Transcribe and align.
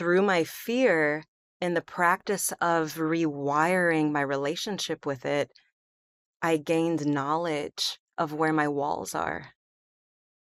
through 0.00 0.22
my 0.22 0.44
fear, 0.44 1.22
in 1.60 1.74
the 1.74 1.82
practice 1.82 2.52
of 2.62 2.94
rewiring 2.94 4.10
my 4.10 4.22
relationship 4.22 5.04
with 5.04 5.26
it, 5.26 5.50
I 6.40 6.56
gained 6.56 7.06
knowledge 7.06 7.98
of 8.16 8.32
where 8.32 8.52
my 8.54 8.66
walls 8.66 9.14
are 9.14 9.52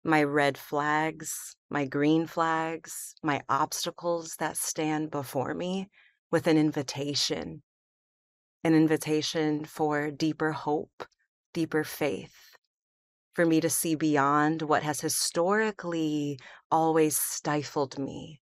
my 0.04 0.24
red 0.24 0.60
flags, 0.60 1.56
my 1.72 1.86
green 1.86 2.28
flags, 2.28 3.16
my 3.24 3.42
obstacles 3.50 4.36
that 4.38 4.58
stand 4.58 5.10
before 5.10 5.56
me 5.56 5.90
with 6.32 6.46
an 6.46 6.58
invitation 6.58 7.64
an 8.64 8.76
invitation 8.76 9.66
for 9.66 10.12
deeper 10.12 10.52
hope, 10.52 11.04
deeper 11.52 11.84
faith, 11.84 12.56
for 13.34 13.44
me 13.48 13.60
to 13.60 13.72
see 13.72 13.96
beyond 13.96 14.62
what 14.62 14.84
has 14.84 15.02
historically 15.02 16.38
always 16.70 17.18
stifled 17.18 17.98
me. 17.98 18.41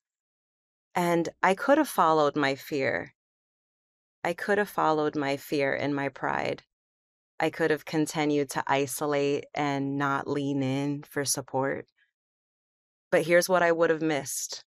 And 0.97 1.29
I 1.43 1.54
could 1.54 1.78
have 1.78 1.87
followed 1.87 2.36
my 2.36 2.56
fear. 2.56 3.14
I 4.24 4.33
could 4.33 4.57
have 4.57 4.68
followed 4.68 5.15
my 5.15 5.38
fear 5.38 5.71
and 5.75 5.96
my 5.96 6.10
pride. 6.10 6.64
I 7.39 7.51
could 7.51 7.69
have 7.69 7.86
continued 7.86 8.50
to 8.51 8.64
isolate 8.65 9.46
and 9.54 10.00
not 10.00 10.28
lean 10.28 10.64
in 10.64 11.04
for 11.04 11.24
support. 11.24 11.86
But 13.11 13.28
here's 13.28 13.47
what 13.47 13.61
I 13.61 13.71
would 13.71 13.91
have 13.91 14.02
missed 14.02 14.64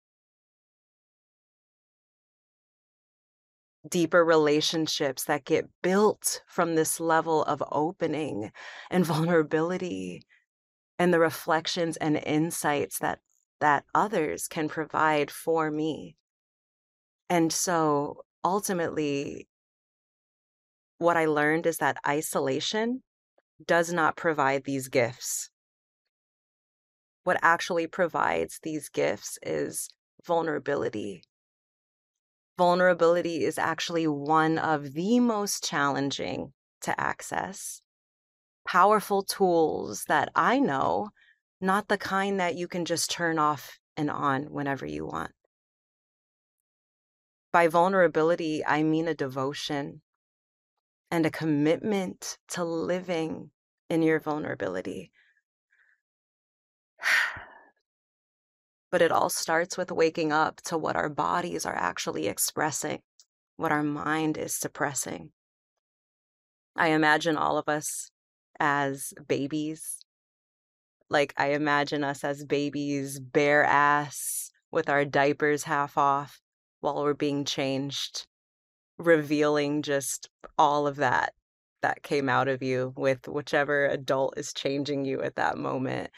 deeper 3.89 4.25
relationships 4.25 5.25
that 5.25 5.45
get 5.45 5.69
built 5.83 6.43
from 6.47 6.77
this 6.77 7.01
level 7.01 7.43
of 7.43 7.61
opening 7.73 8.53
and 8.89 9.05
vulnerability 9.13 10.23
and 10.97 11.13
the 11.13 11.19
reflections 11.19 11.97
and 11.97 12.19
insights 12.19 13.01
that 13.01 13.19
that 13.59 13.85
others 13.95 14.47
can 14.47 14.69
provide 14.69 15.29
for 15.29 15.73
me 15.73 16.17
and 17.31 17.53
so 17.53 18.23
ultimately 18.45 19.49
what 20.99 21.17
i 21.17 21.25
learned 21.25 21.65
is 21.65 21.79
that 21.79 21.97
isolation 22.07 23.03
does 23.67 23.93
not 23.93 24.17
provide 24.17 24.65
these 24.65 24.89
gifts 24.89 25.49
what 27.25 27.39
actually 27.41 27.87
provides 27.87 28.59
these 28.63 28.91
gifts 28.91 29.39
is 29.43 29.89
vulnerability 30.27 31.23
vulnerability 32.61 33.43
is 33.43 33.57
actually 33.57 34.07
one 34.07 34.59
of 34.59 34.93
the 34.93 35.19
most 35.19 35.65
challenging 35.65 36.53
to 36.83 37.01
access. 37.01 37.81
Powerful 38.69 39.23
tools 39.23 40.05
that 40.09 40.31
I 40.35 40.59
know, 40.59 41.09
not 41.59 41.89
the 41.89 41.97
kind 41.97 42.39
that 42.39 42.57
you 42.57 42.69
can 42.69 42.85
just 42.85 43.11
turn 43.11 43.39
off 43.39 43.79
and 43.97 44.11
on 44.11 44.43
whenever 44.53 44.85
you 44.85 45.07
want. 45.07 45.33
By 47.53 47.67
vulnerability, 47.67 48.65
I 48.65 48.85
mean 48.85 49.09
a 49.09 49.15
devotion 49.15 50.03
and 51.11 51.27
a 51.27 51.31
commitment 51.31 52.39
to 52.51 52.63
living 52.63 53.51
in 53.89 54.03
your 54.03 54.21
vulnerability. 54.21 55.11
But 58.93 59.03
it 59.03 59.13
all 59.13 59.31
starts 59.31 59.79
with 59.79 59.93
waking 59.93 60.33
up 60.33 60.61
to 60.63 60.77
what 60.77 60.97
our 60.97 61.09
bodies 61.09 61.65
are 61.65 61.77
actually 61.77 62.27
expressing, 62.27 63.03
what 63.57 63.71
our 63.71 63.85
mind 63.85 64.37
is 64.37 64.53
suppressing. 64.53 65.31
I 66.75 66.89
imagine 66.89 67.37
all 67.37 67.57
of 67.57 67.69
us 67.69 68.11
as 68.59 69.15
babies. 69.29 70.01
Like, 71.09 71.33
I 71.37 71.51
imagine 71.53 72.03
us 72.03 72.25
as 72.25 72.45
babies, 72.45 73.21
bare 73.21 73.63
ass, 73.63 74.51
with 74.73 74.89
our 74.89 75.05
diapers 75.05 75.63
half 75.63 75.97
off 75.97 76.41
while 76.81 77.03
we're 77.03 77.15
being 77.15 77.45
changed, 77.45 78.27
revealing 78.99 79.83
just 79.83 80.29
all 80.59 80.87
of 80.87 80.97
that 80.97 81.35
that 81.83 82.03
came 82.03 82.29
out 82.29 82.49
of 82.49 82.63
you 82.63 82.93
with 82.97 83.27
whichever 83.27 83.87
adult 83.87 84.35
is 84.37 84.53
changing 84.53 85.05
you 85.05 85.23
at 85.23 85.37
that 85.37 85.57
moment 85.57 86.11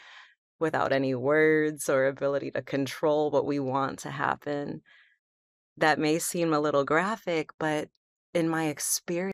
without 0.59 0.91
any 0.91 1.15
words 1.15 1.89
or 1.89 2.05
ability 2.07 2.51
to 2.51 2.61
control 2.61 3.31
what 3.31 3.45
we 3.45 3.59
want 3.59 3.99
to 3.99 4.09
happen. 4.09 4.81
That 5.77 5.99
may 5.99 6.19
seem 6.19 6.53
a 6.53 6.59
little 6.59 6.83
graphic, 6.83 7.49
but 7.59 7.89
in 8.33 8.47
my 8.49 8.67
experience, 8.67 9.32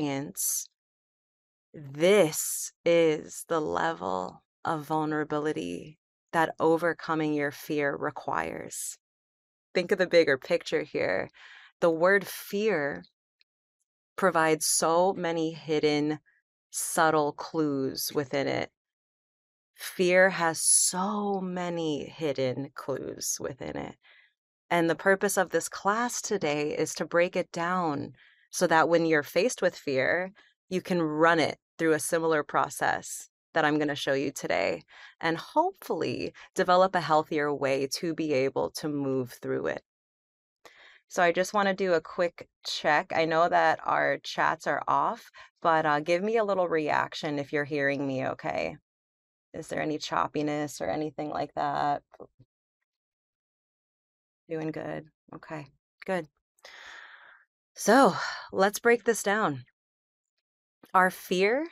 experience, 0.00 0.68
this 1.74 2.72
is 2.84 3.44
the 3.48 3.60
level 3.60 4.42
of 4.64 4.84
vulnerability 4.84 5.98
that 6.32 6.54
overcoming 6.58 7.34
your 7.34 7.50
fear 7.50 7.96
requires. 7.96 8.96
Think 9.74 9.92
of 9.92 9.98
the 9.98 10.06
bigger 10.06 10.38
picture 10.38 10.82
here. 10.82 11.30
The 11.80 11.90
word 11.90 12.26
fear 12.26 13.04
provides 14.16 14.66
so 14.66 15.12
many 15.12 15.52
hidden, 15.52 16.18
subtle 16.70 17.32
clues 17.32 18.10
within 18.14 18.46
it. 18.46 18.70
Fear 19.74 20.30
has 20.30 20.60
so 20.60 21.40
many 21.40 22.04
hidden 22.04 22.70
clues 22.74 23.38
within 23.40 23.76
it. 23.76 23.96
And 24.70 24.88
the 24.88 24.94
purpose 24.94 25.36
of 25.36 25.50
this 25.50 25.68
class 25.68 26.20
today 26.20 26.76
is 26.76 26.94
to 26.94 27.04
break 27.04 27.34
it 27.34 27.50
down 27.50 28.12
so 28.50 28.66
that 28.66 28.88
when 28.88 29.06
you're 29.06 29.22
faced 29.22 29.62
with 29.62 29.76
fear, 29.76 30.32
you 30.68 30.80
can 30.80 31.00
run 31.02 31.40
it 31.40 31.58
through 31.78 31.92
a 31.92 31.98
similar 31.98 32.42
process 32.42 33.28
that 33.54 33.64
I'm 33.64 33.76
going 33.76 33.88
to 33.88 33.96
show 33.96 34.12
you 34.12 34.30
today 34.30 34.82
and 35.20 35.36
hopefully 35.36 36.32
develop 36.54 36.94
a 36.94 37.00
healthier 37.00 37.52
way 37.52 37.88
to 37.94 38.14
be 38.14 38.32
able 38.32 38.70
to 38.72 38.88
move 38.88 39.32
through 39.42 39.66
it. 39.66 39.82
So 41.08 41.24
I 41.24 41.32
just 41.32 41.54
want 41.54 41.66
to 41.66 41.74
do 41.74 41.94
a 41.94 42.00
quick 42.00 42.48
check. 42.64 43.12
I 43.12 43.24
know 43.24 43.48
that 43.48 43.80
our 43.82 44.18
chats 44.18 44.68
are 44.68 44.82
off, 44.86 45.28
but 45.60 45.84
uh, 45.84 45.98
give 45.98 46.22
me 46.22 46.36
a 46.36 46.44
little 46.44 46.68
reaction 46.68 47.40
if 47.40 47.52
you're 47.52 47.64
hearing 47.64 48.06
me 48.06 48.26
okay. 48.28 48.76
Is 49.52 49.66
there 49.66 49.82
any 49.82 49.98
choppiness 49.98 50.80
or 50.80 50.88
anything 50.88 51.30
like 51.30 51.52
that? 51.54 52.02
Doing 54.48 54.70
good. 54.70 55.06
Okay, 55.34 55.66
good. 56.06 56.28
So 57.80 58.14
let's 58.52 58.78
break 58.78 59.04
this 59.04 59.22
down. 59.22 59.64
Our 60.92 61.10
fear 61.10 61.66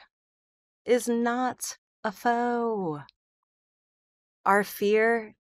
is 0.87 1.07
not 1.07 1.77
a 2.03 2.11
foe. 2.11 3.03
Our 4.47 4.65
fear 4.65 5.35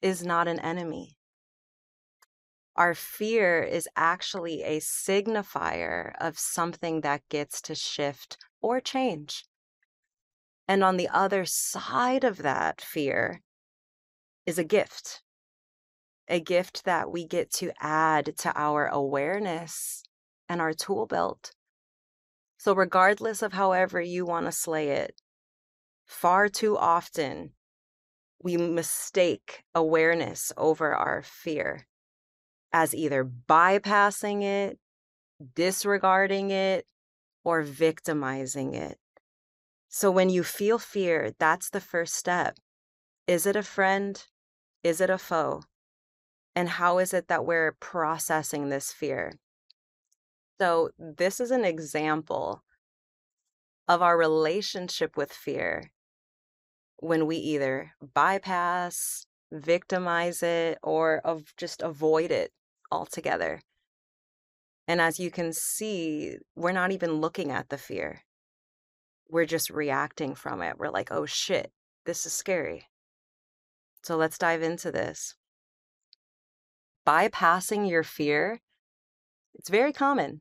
is 0.00 0.24
not 0.24 0.46
an 0.46 0.60
enemy. 0.60 1.16
Our 2.76 2.94
fear 2.94 3.64
is 3.64 3.88
actually 3.96 4.62
a 4.62 4.78
signifier 4.78 6.12
of 6.20 6.38
something 6.38 7.00
that 7.00 7.28
gets 7.28 7.60
to 7.62 7.74
shift 7.74 8.36
or 8.60 8.80
change. 8.80 9.44
And 10.68 10.84
on 10.84 10.98
the 10.98 11.08
other 11.08 11.44
side 11.46 12.22
of 12.22 12.42
that 12.42 12.80
fear 12.80 13.42
is 14.46 14.56
a 14.56 14.62
gift 14.62 15.24
a 16.28 16.40
gift 16.40 16.84
that 16.84 17.10
we 17.10 17.26
get 17.26 17.50
to 17.52 17.72
add 17.80 18.36
to 18.38 18.52
our 18.54 18.86
awareness 18.86 20.02
and 20.48 20.60
our 20.60 20.72
tool 20.72 21.06
belt. 21.06 21.52
So, 22.58 22.74
regardless 22.74 23.42
of 23.42 23.52
however 23.52 24.00
you 24.00 24.24
want 24.24 24.46
to 24.46 24.52
slay 24.52 24.88
it, 24.88 25.20
far 26.06 26.48
too 26.48 26.76
often 26.76 27.52
we 28.42 28.56
mistake 28.56 29.62
awareness 29.74 30.52
over 30.56 30.94
our 30.94 31.22
fear 31.22 31.86
as 32.72 32.94
either 32.94 33.24
bypassing 33.24 34.42
it, 34.42 34.78
disregarding 35.54 36.50
it, 36.50 36.86
or 37.44 37.62
victimizing 37.62 38.74
it. 38.74 38.98
So, 39.88 40.10
when 40.10 40.30
you 40.30 40.42
feel 40.42 40.78
fear, 40.78 41.32
that's 41.38 41.70
the 41.70 41.80
first 41.80 42.14
step. 42.14 42.58
Is 43.26 43.46
it 43.46 43.56
a 43.56 43.62
friend? 43.62 44.22
Is 44.82 45.00
it 45.00 45.10
a 45.10 45.18
foe? 45.18 45.62
And 46.56 46.68
how 46.70 46.98
is 46.98 47.14
it 47.14 47.28
that 47.28 47.46
we're 47.46 47.76
processing 47.80 48.70
this 48.70 48.92
fear? 48.92 49.34
So, 50.60 50.90
this 50.98 51.38
is 51.38 51.50
an 51.50 51.64
example 51.64 52.62
of 53.88 54.02
our 54.02 54.16
relationship 54.18 55.16
with 55.16 55.32
fear 55.32 55.92
when 56.98 57.26
we 57.26 57.36
either 57.36 57.92
bypass, 58.14 59.26
victimize 59.52 60.42
it, 60.42 60.78
or 60.82 61.18
of 61.24 61.54
just 61.56 61.82
avoid 61.82 62.30
it 62.30 62.52
altogether. 62.90 63.60
And 64.88 65.00
as 65.00 65.20
you 65.20 65.30
can 65.30 65.52
see, 65.52 66.38
we're 66.56 66.72
not 66.72 66.92
even 66.92 67.20
looking 67.20 67.50
at 67.50 67.68
the 67.68 67.78
fear. 67.78 68.22
we're 69.28 69.46
just 69.46 69.70
reacting 69.70 70.34
from 70.34 70.62
it. 70.62 70.78
We're 70.78 70.90
like, 70.90 71.10
oh 71.12 71.26
shit, 71.26 71.72
this 72.04 72.26
is 72.26 72.32
scary. 72.32 72.84
So 74.02 74.16
let's 74.16 74.38
dive 74.38 74.62
into 74.62 74.92
this. 74.92 75.34
Bypassing 77.06 77.88
your 77.88 78.02
fear, 78.02 78.60
it's 79.54 79.68
very 79.68 79.92
common. 79.92 80.40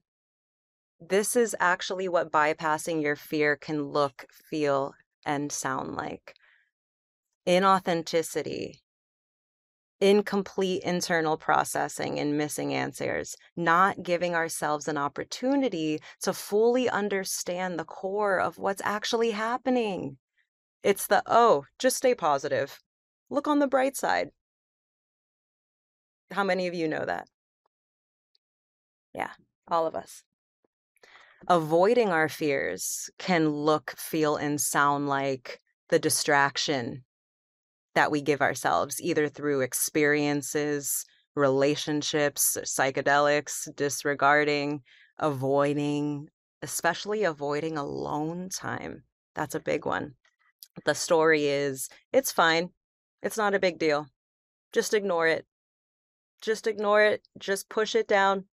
This 1.00 1.36
is 1.36 1.56
actually 1.60 2.08
what 2.08 2.32
bypassing 2.32 3.04
your 3.04 3.16
fear 3.16 3.56
can 3.56 3.84
look, 3.84 4.26
feel, 4.50 4.96
and 5.26 5.52
sound 5.52 5.96
like. 5.96 6.34
Inauthenticity, 7.46 8.80
incomplete 10.02 10.82
internal 10.84 11.38
processing 11.38 12.20
and 12.20 12.36
missing 12.38 12.74
answers, 12.74 13.36
not 13.56 14.02
giving 14.02 14.34
ourselves 14.34 14.88
an 14.88 14.98
opportunity 14.98 16.00
to 16.22 16.34
fully 16.34 16.90
understand 16.90 17.78
the 17.78 17.86
core 17.86 18.40
of 18.40 18.58
what's 18.58 18.82
actually 18.84 19.32
happening. 19.32 20.18
It's 20.82 21.06
the, 21.06 21.22
oh, 21.28 21.66
just 21.78 21.98
stay 21.98 22.16
positive. 22.16 22.80
Look 23.30 23.48
on 23.48 23.60
the 23.60 23.68
bright 23.68 23.96
side. 23.96 24.32
How 26.32 26.44
many 26.44 26.68
of 26.68 26.74
you 26.74 26.88
know 26.88 27.06
that? 27.06 27.28
Yeah, 29.14 29.32
all 29.68 29.88
of 29.88 29.96
us. 29.96 30.24
Avoiding 31.48 32.10
our 32.10 32.28
fears 32.28 33.10
can 33.20 33.50
look, 33.50 33.94
feel, 33.98 34.36
and 34.36 34.60
sound 34.60 35.08
like 35.08 35.62
the 35.90 36.00
distraction 36.00 37.04
that 37.94 38.12
we 38.12 38.22
give 38.22 38.42
ourselves, 38.42 39.00
either 39.00 39.30
through 39.30 39.62
experiences, 39.62 41.06
relationships, 41.36 42.58
psychedelics, 42.64 43.74
disregarding, 43.76 44.82
avoiding, 45.20 46.30
especially 46.62 47.24
avoiding 47.24 47.78
alone 47.78 48.50
time. 48.50 49.04
That's 49.36 49.56
a 49.56 49.60
big 49.60 49.86
one. 49.86 50.16
The 50.86 50.96
story 50.96 51.48
is 51.48 51.90
it's 52.12 52.32
fine. 52.32 52.72
It's 53.22 53.38
not 53.38 53.54
a 53.54 53.60
big 53.60 53.80
deal. 53.80 54.08
Just 54.74 54.94
ignore 54.94 55.28
it. 55.28 55.46
Just 56.42 56.68
ignore 56.68 57.04
it. 57.04 57.28
Just 57.38 57.70
push 57.70 57.96
it 57.96 58.08
down. 58.08 58.46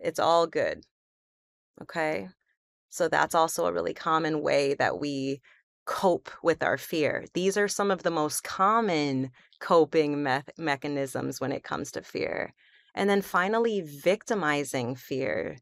It's 0.00 0.18
all 0.18 0.46
good. 0.46 0.84
Okay. 1.80 2.28
So 2.88 3.08
that's 3.08 3.34
also 3.34 3.66
a 3.66 3.72
really 3.72 3.94
common 3.94 4.42
way 4.42 4.74
that 4.74 5.00
we 5.00 5.40
cope 5.84 6.30
with 6.42 6.62
our 6.62 6.76
fear. 6.78 7.24
These 7.34 7.56
are 7.56 7.68
some 7.68 7.90
of 7.90 8.02
the 8.02 8.10
most 8.10 8.44
common 8.44 9.30
coping 9.60 10.22
me- 10.22 10.42
mechanisms 10.58 11.40
when 11.40 11.52
it 11.52 11.64
comes 11.64 11.90
to 11.92 12.02
fear. 12.02 12.52
And 12.94 13.08
then 13.08 13.22
finally, 13.22 13.80
victimizing 13.80 14.94
fear. 14.94 15.56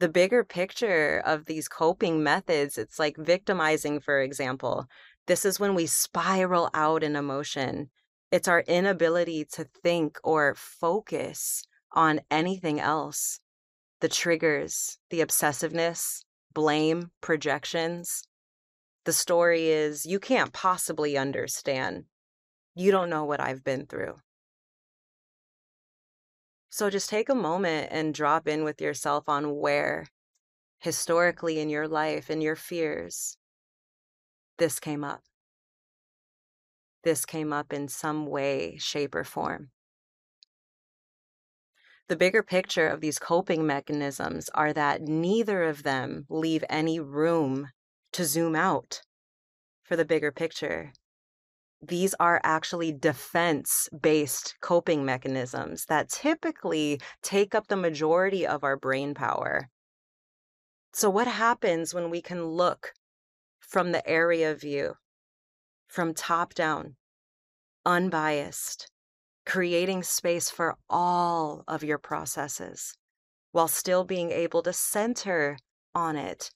The 0.00 0.08
bigger 0.08 0.44
picture 0.44 1.22
of 1.24 1.46
these 1.46 1.68
coping 1.68 2.22
methods, 2.22 2.76
it's 2.76 2.98
like 2.98 3.16
victimizing, 3.16 4.00
for 4.00 4.20
example. 4.20 4.86
This 5.26 5.44
is 5.44 5.58
when 5.58 5.74
we 5.74 5.86
spiral 5.86 6.68
out 6.74 7.02
in 7.02 7.16
emotion. 7.16 7.90
It's 8.34 8.48
our 8.48 8.60
inability 8.60 9.44
to 9.52 9.64
think 9.82 10.18
or 10.24 10.54
focus 10.56 11.62
on 11.92 12.20
anything 12.30 12.80
else. 12.80 13.38
The 14.00 14.08
triggers, 14.08 14.98
the 15.10 15.20
obsessiveness, 15.20 16.24
blame, 16.52 17.12
projections 17.20 18.24
the 19.04 19.12
story 19.12 19.68
is 19.68 20.06
you 20.06 20.18
can't 20.18 20.52
possibly 20.52 21.18
understand. 21.18 22.04
You 22.74 22.90
don't 22.90 23.10
know 23.10 23.24
what 23.24 23.40
I've 23.40 23.62
been 23.62 23.86
through. 23.86 24.16
So 26.70 26.90
just 26.90 27.10
take 27.10 27.28
a 27.28 27.34
moment 27.34 27.88
and 27.90 28.14
drop 28.14 28.48
in 28.48 28.64
with 28.64 28.80
yourself 28.80 29.28
on 29.28 29.54
where, 29.56 30.06
historically 30.80 31.60
in 31.60 31.68
your 31.68 31.86
life, 31.86 32.30
in 32.30 32.40
your 32.40 32.56
fears, 32.56 33.36
this 34.58 34.80
came 34.80 35.04
up. 35.04 35.22
This 37.04 37.26
came 37.26 37.52
up 37.52 37.72
in 37.72 37.88
some 37.88 38.26
way, 38.26 38.76
shape, 38.78 39.14
or 39.14 39.24
form. 39.24 39.70
The 42.08 42.16
bigger 42.16 42.42
picture 42.42 42.88
of 42.88 43.00
these 43.00 43.18
coping 43.18 43.66
mechanisms 43.66 44.50
are 44.54 44.72
that 44.72 45.02
neither 45.02 45.62
of 45.64 45.82
them 45.82 46.26
leave 46.28 46.64
any 46.68 47.00
room 47.00 47.68
to 48.12 48.24
zoom 48.24 48.56
out 48.56 49.02
for 49.82 49.96
the 49.96 50.04
bigger 50.04 50.32
picture. 50.32 50.92
These 51.82 52.14
are 52.20 52.40
actually 52.42 52.92
defense 52.92 53.88
based 53.98 54.54
coping 54.62 55.04
mechanisms 55.04 55.84
that 55.86 56.08
typically 56.08 57.00
take 57.22 57.54
up 57.54 57.68
the 57.68 57.76
majority 57.76 58.46
of 58.46 58.64
our 58.64 58.76
brain 58.76 59.14
power. 59.14 59.68
So, 60.94 61.10
what 61.10 61.26
happens 61.26 61.92
when 61.92 62.08
we 62.08 62.22
can 62.22 62.44
look 62.44 62.92
from 63.60 63.92
the 63.92 64.06
area 64.08 64.52
of 64.52 64.60
view, 64.60 64.94
from 65.94 66.12
top 66.12 66.54
down, 66.54 66.96
unbiased, 67.86 68.90
creating 69.46 70.02
space 70.02 70.50
for 70.50 70.74
all 70.90 71.62
of 71.68 71.84
your 71.84 71.98
processes 71.98 72.96
while 73.52 73.68
still 73.68 74.02
being 74.02 74.32
able 74.32 74.60
to 74.60 74.72
center 74.72 75.56
on 75.94 76.16
it 76.16 76.50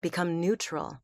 become 0.00 0.40
neutral. 0.40 0.98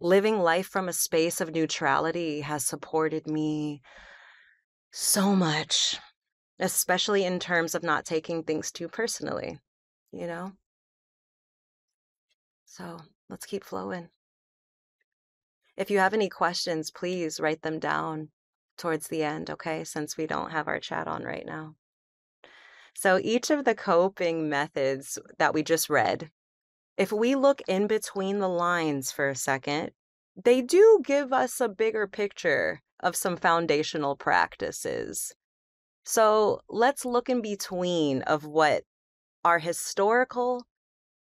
Living 0.00 0.40
life 0.40 0.66
from 0.66 0.88
a 0.88 0.92
space 0.92 1.40
of 1.40 1.54
neutrality 1.54 2.40
has 2.40 2.66
supported 2.66 3.28
me 3.28 3.80
so 4.90 5.36
much, 5.36 5.96
especially 6.58 7.24
in 7.24 7.38
terms 7.38 7.76
of 7.76 7.84
not 7.84 8.04
taking 8.04 8.42
things 8.42 8.72
too 8.72 8.88
personally, 8.88 9.60
you 10.10 10.26
know? 10.26 10.50
So 12.64 12.98
let's 13.28 13.46
keep 13.46 13.62
flowing. 13.62 14.08
If 15.76 15.90
you 15.90 15.98
have 15.98 16.14
any 16.14 16.28
questions, 16.28 16.90
please 16.90 17.40
write 17.40 17.62
them 17.62 17.78
down 17.78 18.28
towards 18.78 19.08
the 19.08 19.22
end, 19.22 19.50
okay? 19.50 19.84
Since 19.84 20.16
we 20.16 20.26
don't 20.26 20.50
have 20.50 20.68
our 20.68 20.80
chat 20.80 21.08
on 21.08 21.22
right 21.22 21.46
now. 21.46 21.74
So 22.94 23.18
each 23.22 23.50
of 23.50 23.64
the 23.64 23.74
coping 23.74 24.48
methods 24.48 25.18
that 25.38 25.54
we 25.54 25.62
just 25.62 25.88
read 25.88 26.30
if 26.98 27.10
we 27.10 27.34
look 27.34 27.62
in 27.66 27.86
between 27.86 28.38
the 28.38 28.48
lines 28.48 29.10
for 29.10 29.28
a 29.28 29.34
second, 29.34 29.92
they 30.36 30.60
do 30.60 31.00
give 31.04 31.32
us 31.32 31.60
a 31.60 31.68
bigger 31.68 32.06
picture 32.06 32.82
of 33.00 33.16
some 33.16 33.36
foundational 33.36 34.14
practices. 34.14 35.32
So 36.04 36.60
let's 36.68 37.04
look 37.04 37.28
in 37.28 37.42
between 37.42 38.22
of 38.22 38.44
what 38.44 38.84
our 39.44 39.58
historical 39.58 40.64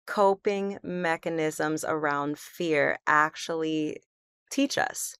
coping 0.06 0.78
mechanisms 0.82 1.84
around 1.86 2.38
fear 2.38 2.98
actually 3.06 3.98
teach 4.48 4.78
us. 4.78 5.16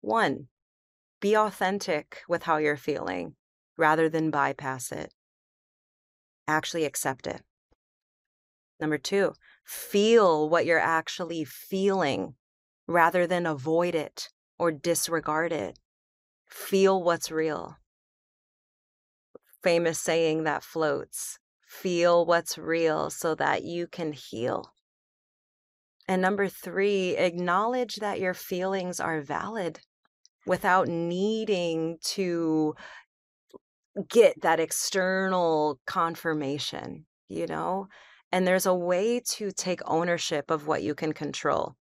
One, 0.00 0.48
be 1.20 1.36
authentic 1.36 2.22
with 2.28 2.44
how 2.44 2.56
you're 2.56 2.76
feeling 2.76 3.34
rather 3.76 4.08
than 4.08 4.30
bypass 4.30 4.92
it. 4.92 5.12
Actually 6.48 6.84
accept 6.84 7.26
it. 7.26 7.42
Number 8.80 8.98
two, 8.98 9.34
feel 9.64 10.48
what 10.48 10.64
you're 10.64 10.78
actually 10.78 11.44
feeling 11.44 12.34
rather 12.86 13.26
than 13.26 13.46
avoid 13.46 13.94
it 13.94 14.28
or 14.58 14.72
disregard 14.72 15.52
it. 15.52 15.78
Feel 16.46 17.02
what's 17.02 17.30
real. 17.30 17.76
Famous 19.62 19.98
saying 19.98 20.44
that 20.44 20.64
floats 20.64 21.38
feel 21.70 22.26
what's 22.26 22.58
real 22.58 23.10
so 23.10 23.32
that 23.36 23.62
you 23.62 23.86
can 23.86 24.12
heal. 24.12 24.72
And 26.10 26.20
number 26.20 26.48
three, 26.48 27.16
acknowledge 27.16 27.94
that 28.00 28.18
your 28.18 28.34
feelings 28.34 28.98
are 28.98 29.20
valid 29.20 29.78
without 30.44 30.88
needing 30.88 31.98
to 32.02 32.74
get 34.08 34.42
that 34.42 34.58
external 34.58 35.78
confirmation, 35.86 37.06
you 37.28 37.46
know? 37.46 37.86
And 38.32 38.44
there's 38.44 38.66
a 38.66 38.74
way 38.74 39.20
to 39.36 39.52
take 39.52 39.82
ownership 39.84 40.50
of 40.50 40.66
what 40.66 40.82
you 40.82 40.96
can 40.96 41.12
control 41.12 41.76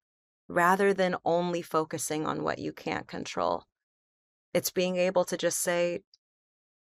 rather 0.48 0.94
than 0.94 1.16
only 1.26 1.64
focusing 1.64 2.28
on 2.28 2.44
what 2.44 2.60
you 2.60 2.72
can't 2.72 3.08
control. 3.08 3.64
It's 4.54 4.70
being 4.70 4.98
able 4.98 5.26
to 5.26 5.38
just 5.38 5.60
say, 5.60 6.02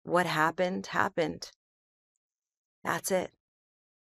what 0.03 0.27
happened, 0.27 0.87
happened. 0.87 1.51
That's 2.85 3.11
it. 3.11 3.31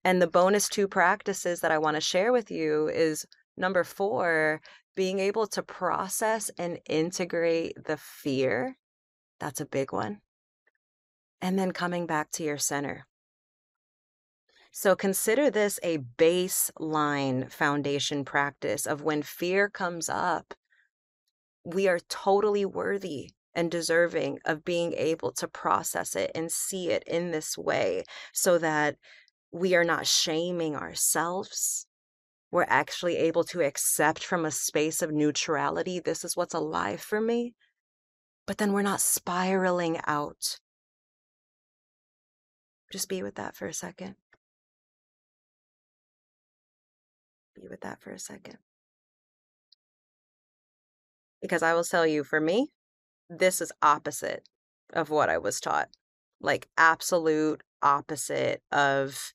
And 0.03 0.21
the 0.21 0.27
bonus 0.27 0.67
two 0.67 0.87
practices 0.87 1.59
that 1.61 1.71
I 1.71 1.77
want 1.77 1.95
to 1.95 2.01
share 2.01 2.31
with 2.31 2.49
you 2.49 2.87
is 2.87 3.25
number 3.55 3.83
four, 3.83 4.61
being 4.95 5.19
able 5.19 5.47
to 5.47 5.63
process 5.63 6.49
and 6.57 6.79
integrate 6.89 7.85
the 7.85 7.97
fear. 7.97 8.77
That's 9.39 9.61
a 9.61 9.65
big 9.65 9.93
one. 9.93 10.19
And 11.41 11.57
then 11.57 11.71
coming 11.71 12.05
back 12.05 12.31
to 12.31 12.43
your 12.43 12.57
center. 12.57 13.05
So 14.71 14.95
consider 14.95 15.49
this 15.51 15.79
a 15.83 15.99
baseline 16.17 17.51
foundation 17.51 18.23
practice 18.23 18.85
of 18.85 19.01
when 19.01 19.21
fear 19.21 19.69
comes 19.69 20.07
up, 20.07 20.53
we 21.65 21.87
are 21.87 21.99
totally 22.09 22.65
worthy 22.65 23.31
and 23.53 23.69
deserving 23.69 24.39
of 24.45 24.63
being 24.63 24.93
able 24.93 25.31
to 25.33 25.47
process 25.47 26.15
it 26.15 26.31
and 26.33 26.51
see 26.51 26.89
it 26.89 27.03
in 27.05 27.31
this 27.31 27.57
way 27.57 28.03
so 28.31 28.57
that 28.57 28.95
we 29.51 29.75
are 29.75 29.83
not 29.83 30.07
shaming 30.07 30.75
ourselves 30.75 31.87
we're 32.51 32.65
actually 32.67 33.15
able 33.15 33.45
to 33.45 33.61
accept 33.61 34.23
from 34.23 34.43
a 34.43 34.51
space 34.51 35.01
of 35.01 35.11
neutrality 35.11 35.99
this 35.99 36.25
is 36.25 36.35
what's 36.35 36.53
alive 36.53 36.99
for 36.99 37.21
me, 37.21 37.55
but 38.45 38.57
then 38.57 38.73
we're 38.73 38.81
not 38.81 38.99
spiraling 38.99 39.99
out. 40.05 40.59
Just 42.91 43.07
be 43.07 43.23
with 43.23 43.35
that 43.35 43.55
for 43.55 43.67
a 43.67 43.73
second. 43.73 44.15
Be 47.55 47.69
with 47.69 47.81
that 47.81 48.01
for 48.01 48.11
a 48.11 48.19
second. 48.19 48.57
Because 51.41 51.63
I 51.63 51.73
will 51.73 51.85
tell 51.85 52.05
you, 52.05 52.25
for 52.25 52.41
me, 52.41 52.71
this 53.29 53.61
is 53.61 53.71
opposite 53.81 54.47
of 54.91 55.09
what 55.09 55.29
I 55.29 55.37
was 55.37 55.61
taught. 55.61 55.87
Like, 56.41 56.67
absolute 56.77 57.61
opposite 57.81 58.61
of 58.71 59.33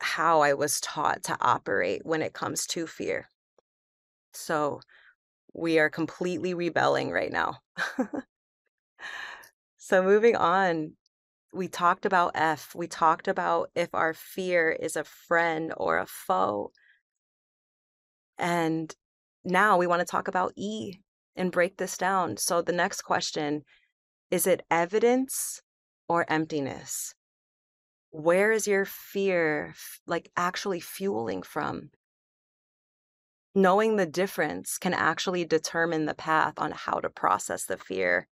how 0.00 0.40
I 0.40 0.54
was 0.54 0.80
taught 0.80 1.22
to 1.24 1.36
operate 1.40 2.04
when 2.04 2.22
it 2.22 2.32
comes 2.32 2.66
to 2.68 2.86
fear. 2.86 3.28
So 4.34 4.80
we 5.54 5.78
are 5.78 5.90
completely 5.90 6.54
rebelling 6.54 7.10
right 7.10 7.32
now. 7.32 7.58
so 9.76 10.02
moving 10.02 10.36
on, 10.36 10.92
we 11.52 11.68
talked 11.68 12.06
about 12.06 12.32
F. 12.34 12.74
We 12.74 12.86
talked 12.86 13.28
about 13.28 13.70
if 13.74 13.90
our 13.94 14.14
fear 14.14 14.70
is 14.70 14.96
a 14.96 15.04
friend 15.04 15.72
or 15.76 15.98
a 15.98 16.06
foe. 16.06 16.72
And 18.38 18.94
now 19.44 19.76
we 19.76 19.86
want 19.86 20.00
to 20.00 20.06
talk 20.06 20.28
about 20.28 20.52
E 20.56 20.94
and 21.36 21.52
break 21.52 21.76
this 21.76 21.96
down. 21.98 22.38
So 22.38 22.62
the 22.62 22.72
next 22.72 23.02
question 23.02 23.62
is 24.30 24.46
it 24.46 24.64
evidence 24.70 25.60
or 26.08 26.24
emptiness? 26.28 27.14
where 28.12 28.52
is 28.52 28.66
your 28.66 28.84
fear 28.84 29.74
like 30.06 30.30
actually 30.36 30.80
fueling 30.80 31.42
from? 31.42 31.90
Knowing 33.54 33.96
the 33.96 34.06
difference 34.06 34.78
can 34.78 34.94
actually 34.94 35.44
determine 35.44 36.06
the 36.06 36.14
path 36.14 36.54
on 36.58 36.72
how 36.72 37.00
to 37.00 37.10
process 37.10 37.64
the 37.64 37.76
fear. 37.76 38.28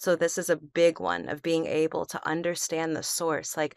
So, 0.00 0.14
this 0.14 0.38
is 0.38 0.50
a 0.50 0.56
big 0.56 1.00
one 1.00 1.28
of 1.28 1.42
being 1.42 1.66
able 1.66 2.04
to 2.06 2.28
understand 2.28 2.94
the 2.94 3.02
source. 3.02 3.56
Like, 3.56 3.76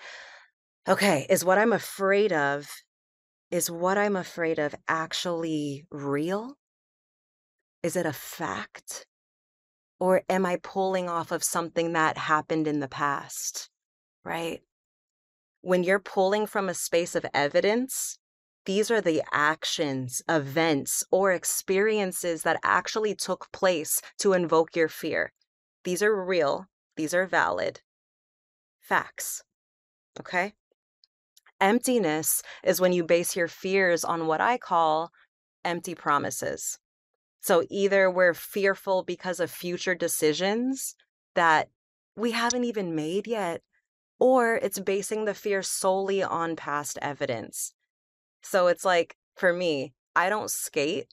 okay, 0.88 1.26
is 1.30 1.46
what 1.46 1.58
I'm 1.58 1.74
afraid 1.74 2.32
of, 2.32 2.70
is 3.50 3.72
what 3.72 3.98
I'm 3.98 4.16
afraid 4.16 4.60
of 4.60 4.76
actually 4.88 5.86
real? 5.90 6.56
Is 7.82 7.96
it 7.96 8.06
a 8.06 8.14
fact? 8.14 9.08
Or 10.02 10.24
am 10.28 10.46
I 10.46 10.58
pulling 10.58 11.08
off 11.08 11.32
of 11.32 11.46
something 11.46 11.94
that 11.94 12.18
happened 12.18 12.68
in 12.68 12.82
the 12.82 12.90
past? 12.90 13.70
Right? 14.26 14.62
when 15.62 15.84
you're 15.84 16.00
pulling 16.00 16.48
from 16.48 16.68
a 16.68 16.74
space 16.74 17.16
of 17.16 17.26
evidence, 17.34 18.18
these 18.66 18.92
are 18.92 19.02
the 19.02 19.24
actions, 19.32 20.22
events, 20.28 21.04
or 21.12 21.32
experiences 21.32 22.44
that 22.44 22.60
actually 22.64 23.16
took 23.16 23.52
place 23.52 24.02
to 24.20 24.34
invoke 24.34 24.76
your 24.76 24.90
fear. 24.90 25.32
These 25.84 26.04
are 26.04 26.24
real, 26.24 26.68
these 26.96 27.14
are 27.14 27.26
valid 27.26 27.82
facts. 28.82 29.44
Okay? 30.20 30.54
Emptiness 31.60 32.42
is 32.64 32.82
when 32.82 32.92
you 32.92 33.04
base 33.04 33.36
your 33.36 33.48
fears 33.48 34.04
on 34.04 34.28
what 34.28 34.42
I 34.42 34.58
call 34.58 35.12
empty 35.64 35.96
promises. 35.96 36.80
So 37.42 37.64
either 37.70 38.10
we're 38.10 38.36
fearful 38.36 39.04
because 39.04 39.40
of 39.40 39.50
future 39.50 39.96
decisions 39.96 40.96
that 41.34 41.70
we 42.16 42.32
haven't 42.32 42.66
even 42.66 42.96
made 42.96 43.26
yet, 43.26 43.62
or 44.20 44.56
it's 44.56 44.80
basing 44.80 45.26
the 45.26 45.34
fear 45.34 45.64
solely 45.64 46.22
on 46.22 46.56
past 46.56 47.00
evidence. 47.02 47.74
So 48.44 48.68
it's 48.68 48.86
like, 48.86 49.16
for 49.36 49.52
me, 49.54 49.94
I 50.16 50.30
don't 50.30 50.52
skate 50.52 51.08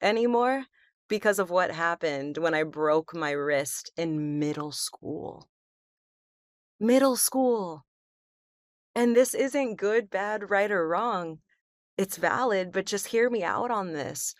anymore 0.00 0.64
because 1.08 1.40
of 1.40 1.50
what 1.50 1.72
happened 1.72 2.38
when 2.38 2.54
I 2.54 2.62
broke 2.62 3.14
my 3.14 3.32
wrist 3.32 3.90
in 3.96 4.38
middle 4.38 4.72
school. 4.72 5.48
Middle 6.78 7.16
school. 7.16 7.84
And 8.94 9.16
this 9.16 9.34
isn't 9.34 9.76
good, 9.76 10.10
bad, 10.10 10.50
right, 10.50 10.70
or 10.70 10.86
wrong. 10.86 11.38
It's 11.98 12.16
valid, 12.16 12.72
but 12.72 12.86
just 12.86 13.08
hear 13.08 13.28
me 13.28 13.42
out 13.42 13.70
on 13.70 13.92
this. 13.92 14.34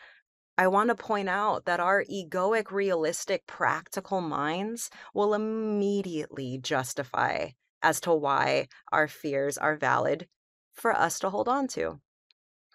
I 0.59 0.67
want 0.67 0.89
to 0.89 0.95
point 0.95 1.29
out 1.29 1.65
that 1.65 1.81
our 1.81 2.05
egoic, 2.05 2.71
realistic, 2.71 3.47
practical 3.47 4.21
minds 4.21 4.91
will 5.15 5.35
immediately 5.35 6.59
justify 6.59 7.49
as 7.83 8.01
to 8.03 8.13
why 8.13 8.69
our 8.93 9.09
fears 9.09 9.57
are 9.57 9.77
valid 9.77 10.29
for 10.75 10.93
us 10.93 11.19
to 11.21 11.31
hold 11.31 11.49
on 11.49 11.69
to. 11.69 12.01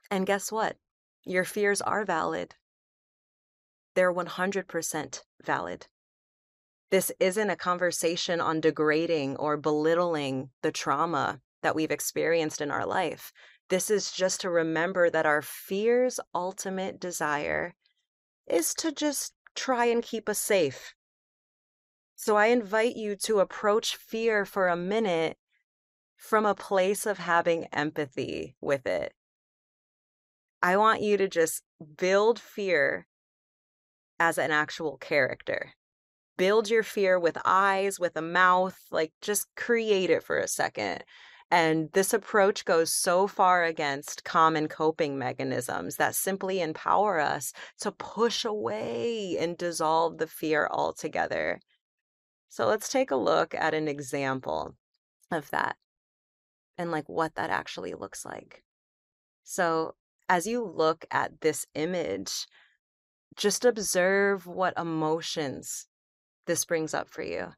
And 0.10 0.26
guess 0.26 0.52
what? 0.52 0.78
Your 1.24 1.44
fears 1.44 1.82
are 1.82 2.04
valid. 2.04 2.56
They're 3.96 4.14
100% 4.14 5.22
valid. 5.44 5.88
This 6.90 7.12
isn't 7.20 7.50
a 7.50 7.56
conversation 7.56 8.40
on 8.40 8.62
degrading 8.62 9.36
or 9.38 9.58
belittling 9.58 10.50
the 10.62 10.72
trauma 10.72 11.42
that 11.64 11.76
we've 11.76 11.92
experienced 11.92 12.62
in 12.62 12.72
our 12.72 12.86
life. 12.86 13.34
This 13.70 13.90
is 13.90 14.12
just 14.12 14.42
to 14.42 14.50
remember 14.50 15.10
that 15.10 15.26
our 15.26 15.42
fear's 15.42 16.20
ultimate 16.34 17.00
desire 17.00 17.76
is 18.48 18.74
to 18.76 18.92
just 18.92 19.34
try 19.56 19.86
and 19.86 20.02
keep 20.02 20.30
us 20.30 20.40
safe 20.40 20.94
so 22.20 22.36
I 22.36 22.48
invite 22.48 22.96
you 22.96 23.16
to 23.16 23.40
approach 23.40 23.96
fear 23.96 24.44
for 24.44 24.68
a 24.68 24.76
minute 24.76 25.38
from 26.16 26.48
a 26.48 26.56
place 26.56 27.06
of 27.06 27.20
having 27.20 27.66
empathy 27.66 28.56
with 28.60 28.88
it. 28.88 29.14
I 30.64 30.78
want 30.78 31.04
you 31.04 31.16
to 31.18 31.28
just 31.28 31.62
build 31.96 32.40
fear 32.40 33.06
as 34.20 34.40
an 34.40 34.50
actual 34.50 34.98
character. 34.98 35.74
Build 36.38 36.72
your 36.72 36.82
fear 36.82 37.20
with 37.20 37.38
eyes, 37.46 38.00
with 38.00 38.18
a 38.18 38.22
mouth, 38.24 38.80
like 38.90 39.14
just 39.22 39.46
create 39.56 40.10
it 40.10 40.24
for 40.24 40.40
a 40.40 40.48
second. 40.48 41.04
And 41.50 41.90
this 41.94 42.14
approach 42.14 42.66
goes 42.66 42.92
so 42.92 43.26
far 43.26 43.64
against 43.64 44.26
common 44.26 44.68
coping 44.68 45.18
mechanisms 45.18 45.96
that 45.96 46.14
simply 46.14 46.60
empower 46.60 47.20
us 47.20 47.54
to 47.80 47.92
push 47.92 48.44
away 48.44 49.38
and 49.40 49.58
dissolve 49.58 50.18
the 50.18 50.28
fear 50.28 50.68
altogether. 50.70 51.62
So 52.50 52.68
let's 52.68 52.90
take 52.90 53.12
a 53.12 53.16
look 53.16 53.56
at 53.56 53.74
an 53.74 53.88
example 53.88 54.76
of 55.32 55.50
that 55.52 55.78
and 56.78 56.92
like 56.92 57.08
what 57.08 57.36
that 57.36 57.50
actually 57.50 57.94
looks 57.94 58.26
like. 58.26 58.64
So 59.44 59.96
as 60.28 60.46
you 60.48 60.64
look 60.66 61.06
at 61.12 61.40
this 61.40 61.66
image, 61.76 62.48
just 63.38 63.64
observe 63.64 64.46
what 64.46 64.78
emotions 64.78 65.88
this 66.46 66.66
brings 66.66 66.94
up 66.94 67.10
for 67.10 67.22
you. 67.22 67.54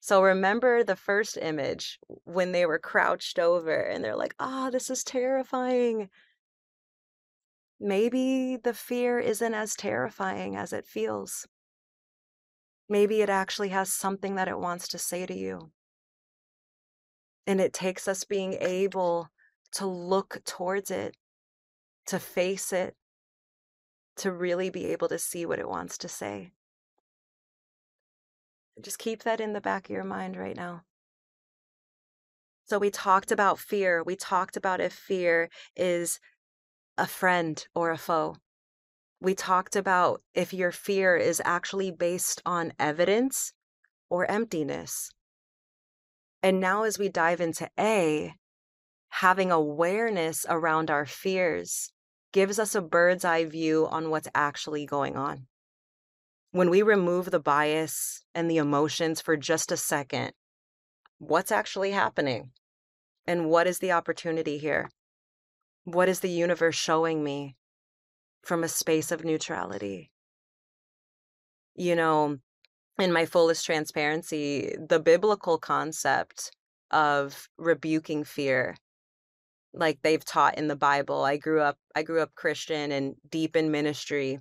So 0.00 0.22
remember 0.22 0.82
the 0.82 0.96
first 0.96 1.36
image 1.36 1.98
when 2.24 2.52
they 2.52 2.64
were 2.64 2.78
crouched 2.78 3.38
over 3.38 3.74
and 3.74 4.02
they're 4.02 4.16
like, 4.16 4.34
ah, 4.40 4.66
oh, 4.66 4.70
this 4.70 4.88
is 4.88 5.04
terrifying. 5.04 6.08
Maybe 7.78 8.56
the 8.56 8.72
fear 8.72 9.18
isn't 9.18 9.54
as 9.54 9.74
terrifying 9.74 10.56
as 10.56 10.72
it 10.72 10.86
feels. 10.86 11.46
Maybe 12.88 13.20
it 13.20 13.28
actually 13.28 13.68
has 13.68 13.92
something 13.92 14.36
that 14.36 14.48
it 14.48 14.58
wants 14.58 14.88
to 14.88 14.98
say 14.98 15.26
to 15.26 15.34
you. 15.34 15.70
And 17.46 17.60
it 17.60 17.72
takes 17.74 18.08
us 18.08 18.24
being 18.24 18.54
able 18.54 19.28
to 19.72 19.86
look 19.86 20.42
towards 20.44 20.90
it, 20.90 21.16
to 22.06 22.18
face 22.18 22.72
it, 22.72 22.96
to 24.16 24.32
really 24.32 24.70
be 24.70 24.86
able 24.86 25.08
to 25.08 25.18
see 25.18 25.44
what 25.44 25.58
it 25.58 25.68
wants 25.68 25.98
to 25.98 26.08
say. 26.08 26.52
Just 28.80 28.98
keep 28.98 29.22
that 29.24 29.40
in 29.40 29.52
the 29.52 29.60
back 29.60 29.86
of 29.86 29.90
your 29.90 30.04
mind 30.04 30.36
right 30.36 30.56
now. 30.56 30.82
So, 32.64 32.78
we 32.78 32.90
talked 32.90 33.32
about 33.32 33.58
fear. 33.58 34.02
We 34.02 34.16
talked 34.16 34.56
about 34.56 34.80
if 34.80 34.92
fear 34.92 35.48
is 35.76 36.20
a 36.96 37.06
friend 37.06 37.66
or 37.74 37.90
a 37.90 37.98
foe 37.98 38.36
we 39.20 39.34
talked 39.34 39.76
about 39.76 40.22
if 40.34 40.54
your 40.54 40.72
fear 40.72 41.16
is 41.16 41.42
actually 41.44 41.90
based 41.90 42.40
on 42.46 42.72
evidence 42.78 43.52
or 44.08 44.28
emptiness. 44.30 45.10
And 46.42 46.58
now, 46.58 46.84
as 46.84 46.98
we 46.98 47.10
dive 47.10 47.40
into 47.40 47.68
A, 47.78 48.32
having 49.08 49.52
awareness 49.52 50.46
around 50.48 50.90
our 50.90 51.04
fears 51.04 51.92
gives 52.32 52.58
us 52.58 52.74
a 52.74 52.80
bird's 52.80 53.24
eye 53.24 53.44
view 53.44 53.86
on 53.90 54.08
what's 54.08 54.28
actually 54.34 54.86
going 54.86 55.16
on. 55.16 55.46
When 56.52 56.70
we 56.70 56.82
remove 56.82 57.30
the 57.30 57.40
bias 57.40 58.22
and 58.34 58.50
the 58.50 58.56
emotions 58.56 59.20
for 59.20 59.36
just 59.36 59.70
a 59.70 59.76
second, 59.76 60.32
what's 61.18 61.52
actually 61.52 61.92
happening? 61.92 62.50
And 63.26 63.48
what 63.48 63.66
is 63.66 63.78
the 63.78 63.92
opportunity 63.92 64.58
here? 64.58 64.90
What 65.84 66.08
is 66.08 66.20
the 66.20 66.30
universe 66.30 66.74
showing 66.74 67.22
me? 67.22 67.56
from 68.42 68.64
a 68.64 68.68
space 68.68 69.12
of 69.12 69.24
neutrality. 69.24 70.10
You 71.74 71.96
know, 71.96 72.38
in 72.98 73.12
my 73.12 73.26
fullest 73.26 73.64
transparency, 73.64 74.74
the 74.88 75.00
biblical 75.00 75.58
concept 75.58 76.50
of 76.90 77.48
rebuking 77.56 78.24
fear 78.24 78.76
like 79.72 80.00
they've 80.02 80.24
taught 80.24 80.58
in 80.58 80.68
the 80.68 80.76
Bible. 80.76 81.24
I 81.24 81.36
grew 81.36 81.60
up 81.60 81.78
I 81.94 82.02
grew 82.02 82.20
up 82.20 82.34
Christian 82.34 82.90
and 82.90 83.14
deep 83.28 83.56
in 83.56 83.70
ministry. 83.70 84.40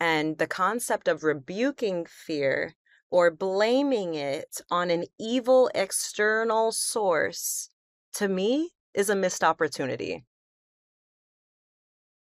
And 0.00 0.38
the 0.38 0.46
concept 0.46 1.08
of 1.08 1.24
rebuking 1.24 2.06
fear 2.06 2.74
or 3.10 3.30
blaming 3.30 4.14
it 4.14 4.60
on 4.70 4.90
an 4.90 5.04
evil 5.18 5.70
external 5.74 6.72
source 6.72 7.70
to 8.14 8.28
me 8.28 8.70
is 8.94 9.08
a 9.08 9.16
missed 9.16 9.42
opportunity. 9.42 10.24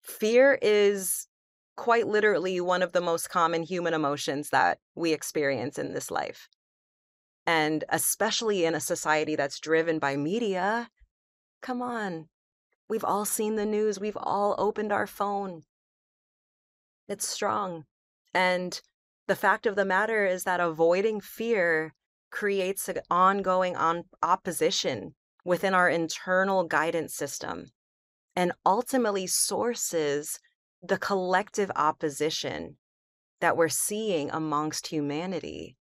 Fear 0.01 0.57
is 0.61 1.27
quite 1.75 2.07
literally 2.07 2.59
one 2.59 2.81
of 2.81 2.91
the 2.91 3.01
most 3.01 3.29
common 3.29 3.63
human 3.63 3.93
emotions 3.93 4.49
that 4.49 4.79
we 4.95 5.13
experience 5.13 5.77
in 5.77 5.93
this 5.93 6.11
life. 6.11 6.49
And 7.45 7.83
especially 7.89 8.65
in 8.65 8.75
a 8.75 8.79
society 8.79 9.35
that's 9.35 9.59
driven 9.59 9.97
by 9.97 10.17
media, 10.17 10.89
come 11.61 11.81
on. 11.81 12.27
We've 12.89 13.05
all 13.05 13.25
seen 13.25 13.55
the 13.55 13.65
news, 13.65 13.99
we've 13.99 14.17
all 14.17 14.55
opened 14.57 14.91
our 14.91 15.07
phone. 15.07 15.63
It's 17.09 17.27
strong. 17.27 17.85
And 18.33 18.79
the 19.27 19.35
fact 19.35 19.65
of 19.65 19.75
the 19.75 19.83
matter 19.83 20.25
is 20.25 20.43
that 20.43 20.59
avoiding 20.59 21.19
fear 21.19 21.93
creates 22.31 22.87
an 22.87 22.99
ongoing 23.09 23.75
on 23.75 24.03
opposition 24.21 25.15
within 25.43 25.73
our 25.73 25.89
internal 25.89 26.63
guidance 26.63 27.15
system 27.15 27.65
and 28.35 28.51
ultimately 28.65 29.25
sources 29.25 30.39
the 30.83 30.97
collective 30.97 31.71
opposition 31.75 32.77
that 33.41 33.57
we're 33.57 33.69
seeing 33.69 34.29
amongst 34.29 34.87
humanity. 34.87 35.75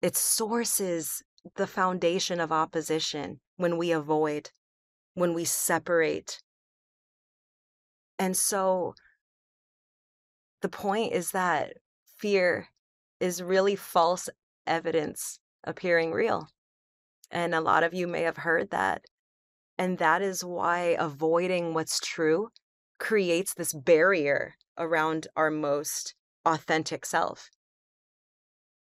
It 0.00 0.16
sources 0.16 1.22
the 1.56 1.66
foundation 1.66 2.38
of 2.38 2.52
opposition 2.52 3.40
when 3.56 3.76
we 3.76 3.90
avoid, 3.90 4.50
when 5.14 5.34
we 5.34 5.44
separate. 5.44 6.40
And 8.18 8.36
so 8.36 8.94
the 10.62 10.68
point 10.68 11.12
is 11.12 11.30
that 11.30 11.74
fear 12.16 12.68
is 13.18 13.42
really 13.42 13.76
false 13.76 14.28
evidence 14.66 15.38
appearing 15.64 16.12
real. 16.12 16.48
And 17.30 17.54
a 17.54 17.60
lot 17.60 17.82
of 17.82 17.94
you 17.94 18.06
may 18.06 18.22
have 18.22 18.38
heard 18.38 18.70
that. 18.70 19.02
And 19.78 19.98
that 19.98 20.20
is 20.20 20.44
why 20.44 20.96
avoiding 20.98 21.74
what's 21.74 22.00
true 22.00 22.48
creates 22.98 23.54
this 23.54 23.72
barrier 23.72 24.54
around 24.76 25.26
our 25.36 25.50
most 25.50 26.14
authentic 26.44 27.06
self. 27.06 27.50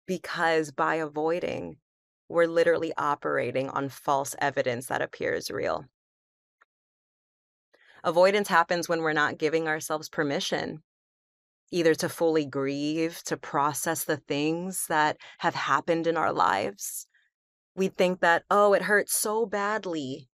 Because 0.07 0.73
by 0.73 0.97
avoiding, 0.97 1.77
we're 2.29 2.47
literally 2.47 2.93
operating 2.97 3.69
on 3.71 3.89
false 3.89 4.35
evidence 4.41 4.87
that 4.87 5.03
appears 5.03 5.51
real. 5.51 5.85
Avoidance 8.03 8.49
happens 8.49 8.89
when 8.89 9.03
we're 9.03 9.13
not 9.13 9.39
giving 9.39 9.69
ourselves 9.69 10.09
permission 10.09 10.83
either 11.71 11.95
to 11.95 12.09
fully 12.09 12.45
grieve, 12.45 13.23
to 13.25 13.37
process 13.37 14.05
the 14.05 14.17
things 14.17 14.87
that 14.89 15.17
have 15.39 15.55
happened 15.55 16.07
in 16.07 16.17
our 16.17 16.33
lives. 16.33 17.07
We 17.75 17.89
think 17.89 18.21
that, 18.21 18.45
oh, 18.51 18.73
it 18.73 18.83
hurts 18.83 19.15
so 19.15 19.47
badly, 19.47 20.29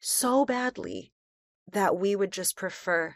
so 0.00 0.44
badly, 0.44 1.12
that 1.70 1.96
we 1.96 2.14
would 2.14 2.32
just 2.32 2.56
prefer 2.56 3.14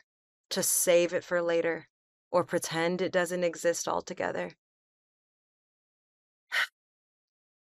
to 0.51 0.63
save 0.63 1.15
it 1.15 1.25
for 1.25 1.41
later 1.41 1.89
or 2.31 2.45
pretend 2.45 3.01
it 3.01 3.13
doesn't 3.13 3.45
exist 3.45 3.89
altogether. 3.89 4.53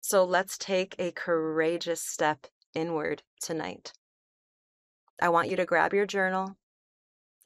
So 0.00 0.24
let's 0.24 0.58
take 0.58 0.96
a 0.98 1.12
courageous 1.12 2.02
step 2.02 2.48
inward 2.74 3.22
tonight. 3.40 3.92
I 5.22 5.28
want 5.28 5.50
you 5.50 5.56
to 5.56 5.64
grab 5.64 5.94
your 5.94 6.06
journal 6.06 6.56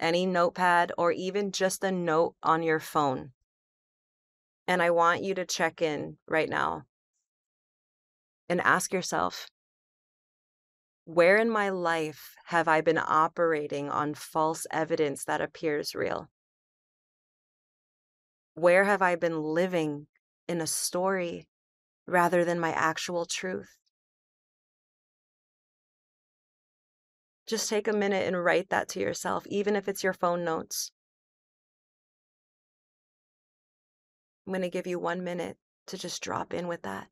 any 0.00 0.26
notepad, 0.26 0.92
or 0.98 1.12
even 1.12 1.52
just 1.52 1.84
a 1.84 1.92
note 1.92 2.34
on 2.42 2.62
your 2.62 2.80
phone. 2.80 3.32
And 4.66 4.82
I 4.82 4.90
want 4.90 5.22
you 5.22 5.34
to 5.34 5.44
check 5.44 5.82
in 5.82 6.16
right 6.26 6.48
now 6.48 6.84
and 8.48 8.60
ask 8.60 8.92
yourself 8.92 9.46
where 11.04 11.36
in 11.36 11.50
my 11.50 11.68
life 11.68 12.34
have 12.46 12.66
I 12.66 12.80
been 12.80 12.98
operating 12.98 13.90
on 13.90 14.14
false 14.14 14.66
evidence 14.70 15.24
that 15.24 15.40
appears 15.40 15.94
real? 15.94 16.30
Where 18.54 18.84
have 18.84 19.02
I 19.02 19.16
been 19.16 19.42
living 19.42 20.06
in 20.48 20.60
a 20.60 20.66
story 20.66 21.46
rather 22.06 22.44
than 22.44 22.58
my 22.58 22.72
actual 22.72 23.26
truth? 23.26 23.76
Just 27.46 27.68
take 27.68 27.88
a 27.88 27.92
minute 27.92 28.26
and 28.26 28.42
write 28.42 28.70
that 28.70 28.88
to 28.90 29.00
yourself, 29.00 29.46
even 29.48 29.76
if 29.76 29.88
it's 29.88 30.02
your 30.02 30.14
phone 30.14 30.44
notes. 30.44 30.90
I'm 34.46 34.52
going 34.52 34.62
to 34.62 34.70
give 34.70 34.86
you 34.86 34.98
one 34.98 35.24
minute 35.24 35.56
to 35.86 35.98
just 35.98 36.22
drop 36.22 36.54
in 36.54 36.68
with 36.68 36.82
that. 36.82 37.08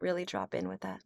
Really 0.00 0.24
drop 0.26 0.54
in 0.54 0.68
with 0.68 0.80
that. 0.80 1.02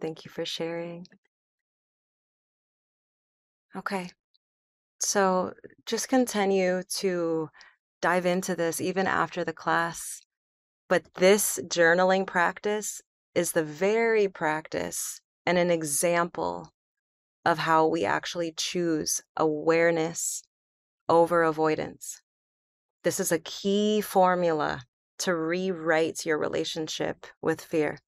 Thank 0.00 0.24
you 0.24 0.30
for 0.30 0.44
sharing. 0.44 1.06
Okay. 3.76 4.08
So 5.00 5.52
just 5.84 6.08
continue 6.08 6.82
to 6.96 7.50
dive 8.00 8.24
into 8.24 8.56
this 8.56 8.80
even 8.80 9.06
after 9.06 9.44
the 9.44 9.52
class. 9.52 10.22
But 10.88 11.14
this 11.14 11.58
journaling 11.64 12.26
practice 12.26 13.02
is 13.34 13.52
the 13.52 13.64
very 13.64 14.28
practice 14.28 15.20
and 15.44 15.58
an 15.58 15.70
example 15.70 16.72
of 17.44 17.58
how 17.58 17.86
we 17.86 18.04
actually 18.04 18.52
choose 18.56 19.20
awareness 19.36 20.42
over 21.08 21.42
avoidance. 21.42 22.22
This 23.04 23.20
is 23.20 23.30
a 23.30 23.38
key 23.38 24.00
formula 24.00 24.84
to 25.18 25.34
rewrite 25.34 26.24
your 26.24 26.38
relationship 26.38 27.26
with 27.42 27.60
fear. 27.60 27.98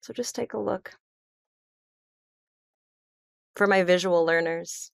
So 0.00 0.12
just 0.12 0.34
take 0.34 0.54
a 0.54 0.58
look. 0.58 0.99
For 3.54 3.66
my 3.66 3.82
visual 3.82 4.24
learners, 4.24 4.90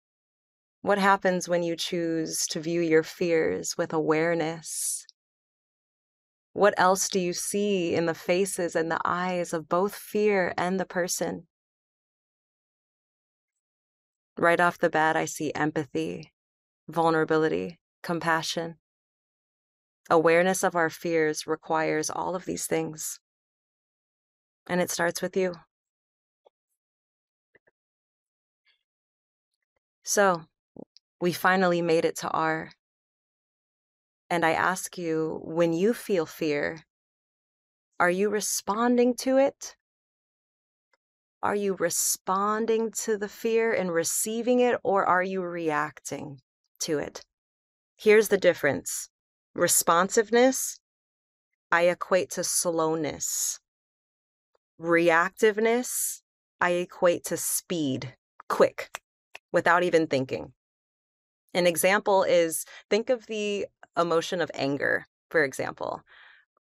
what 0.83 0.99
happens 0.99 1.49
when 1.49 1.63
you 1.63 1.77
choose 1.77 2.47
to 2.47 2.61
view 2.61 2.81
your 2.81 3.03
fears 3.03 3.77
with 3.77 3.93
awareness? 3.93 5.05
What 6.53 6.75
else 6.79 7.09
do 7.09 7.21
you 7.21 7.33
see 7.33 7.95
in 7.95 8.07
the 8.07 8.15
faces 8.15 8.75
and 8.75 8.91
the 8.91 9.01
eyes 9.05 9.53
of 9.53 9.69
both 9.69 9.95
fear 9.95 10.55
and 10.57 10.81
the 10.81 10.87
person? 10.87 11.49
Right 14.39 14.61
off 14.61 14.79
the 14.79 14.89
bat, 14.89 15.17
I 15.17 15.25
see 15.25 15.53
empathy, 15.55 16.33
vulnerability, 16.89 17.79
compassion. 18.03 18.77
Awareness 20.09 20.63
of 20.63 20.77
our 20.77 20.89
fears 20.89 21.47
requires 21.47 22.11
all 22.11 22.35
of 22.35 22.45
these 22.45 22.67
things. 22.67 23.19
And 24.67 24.81
it 24.81 24.91
starts 24.91 25.21
with 25.21 25.37
you. 25.37 25.57
So, 30.09 30.45
we 31.21 31.33
finally 31.33 31.83
made 31.83 32.05
it 32.05 32.15
to 32.19 32.31
R. 32.31 32.71
And 34.31 34.47
I 34.47 34.53
ask 34.53 34.97
you, 34.97 35.41
when 35.43 35.73
you 35.73 35.95
feel 35.95 36.27
fear, 36.27 36.85
are 37.99 38.11
you 38.11 38.29
responding 38.29 39.17
to 39.17 39.39
it? 39.39 39.75
Are 41.43 41.57
you 41.57 41.75
responding 41.75 42.93
to 43.03 43.19
the 43.19 43.29
fear 43.29 43.73
and 43.73 43.93
receiving 43.93 44.61
it, 44.61 44.79
or 44.85 45.05
are 45.05 45.25
you 45.25 45.43
reacting 45.43 46.41
to 46.83 46.99
it? 46.99 47.25
Here's 47.97 48.29
the 48.29 48.39
difference 48.39 49.09
responsiveness, 49.57 50.79
I 51.73 51.89
equate 51.89 52.31
to 52.33 52.45
slowness. 52.45 53.59
Reactiveness, 54.81 56.21
I 56.61 56.71
equate 56.71 57.25
to 57.25 57.37
speed, 57.37 58.15
quick 58.49 59.03
without 59.53 59.83
even 59.83 60.07
thinking. 60.07 60.53
An 61.55 61.67
example 61.67 62.23
is 62.23 62.65
think 62.91 63.11
of 63.11 63.27
the 63.27 63.67
emotion 63.97 64.41
of 64.41 64.51
anger, 64.55 65.07
for 65.31 65.43
example. 65.45 66.03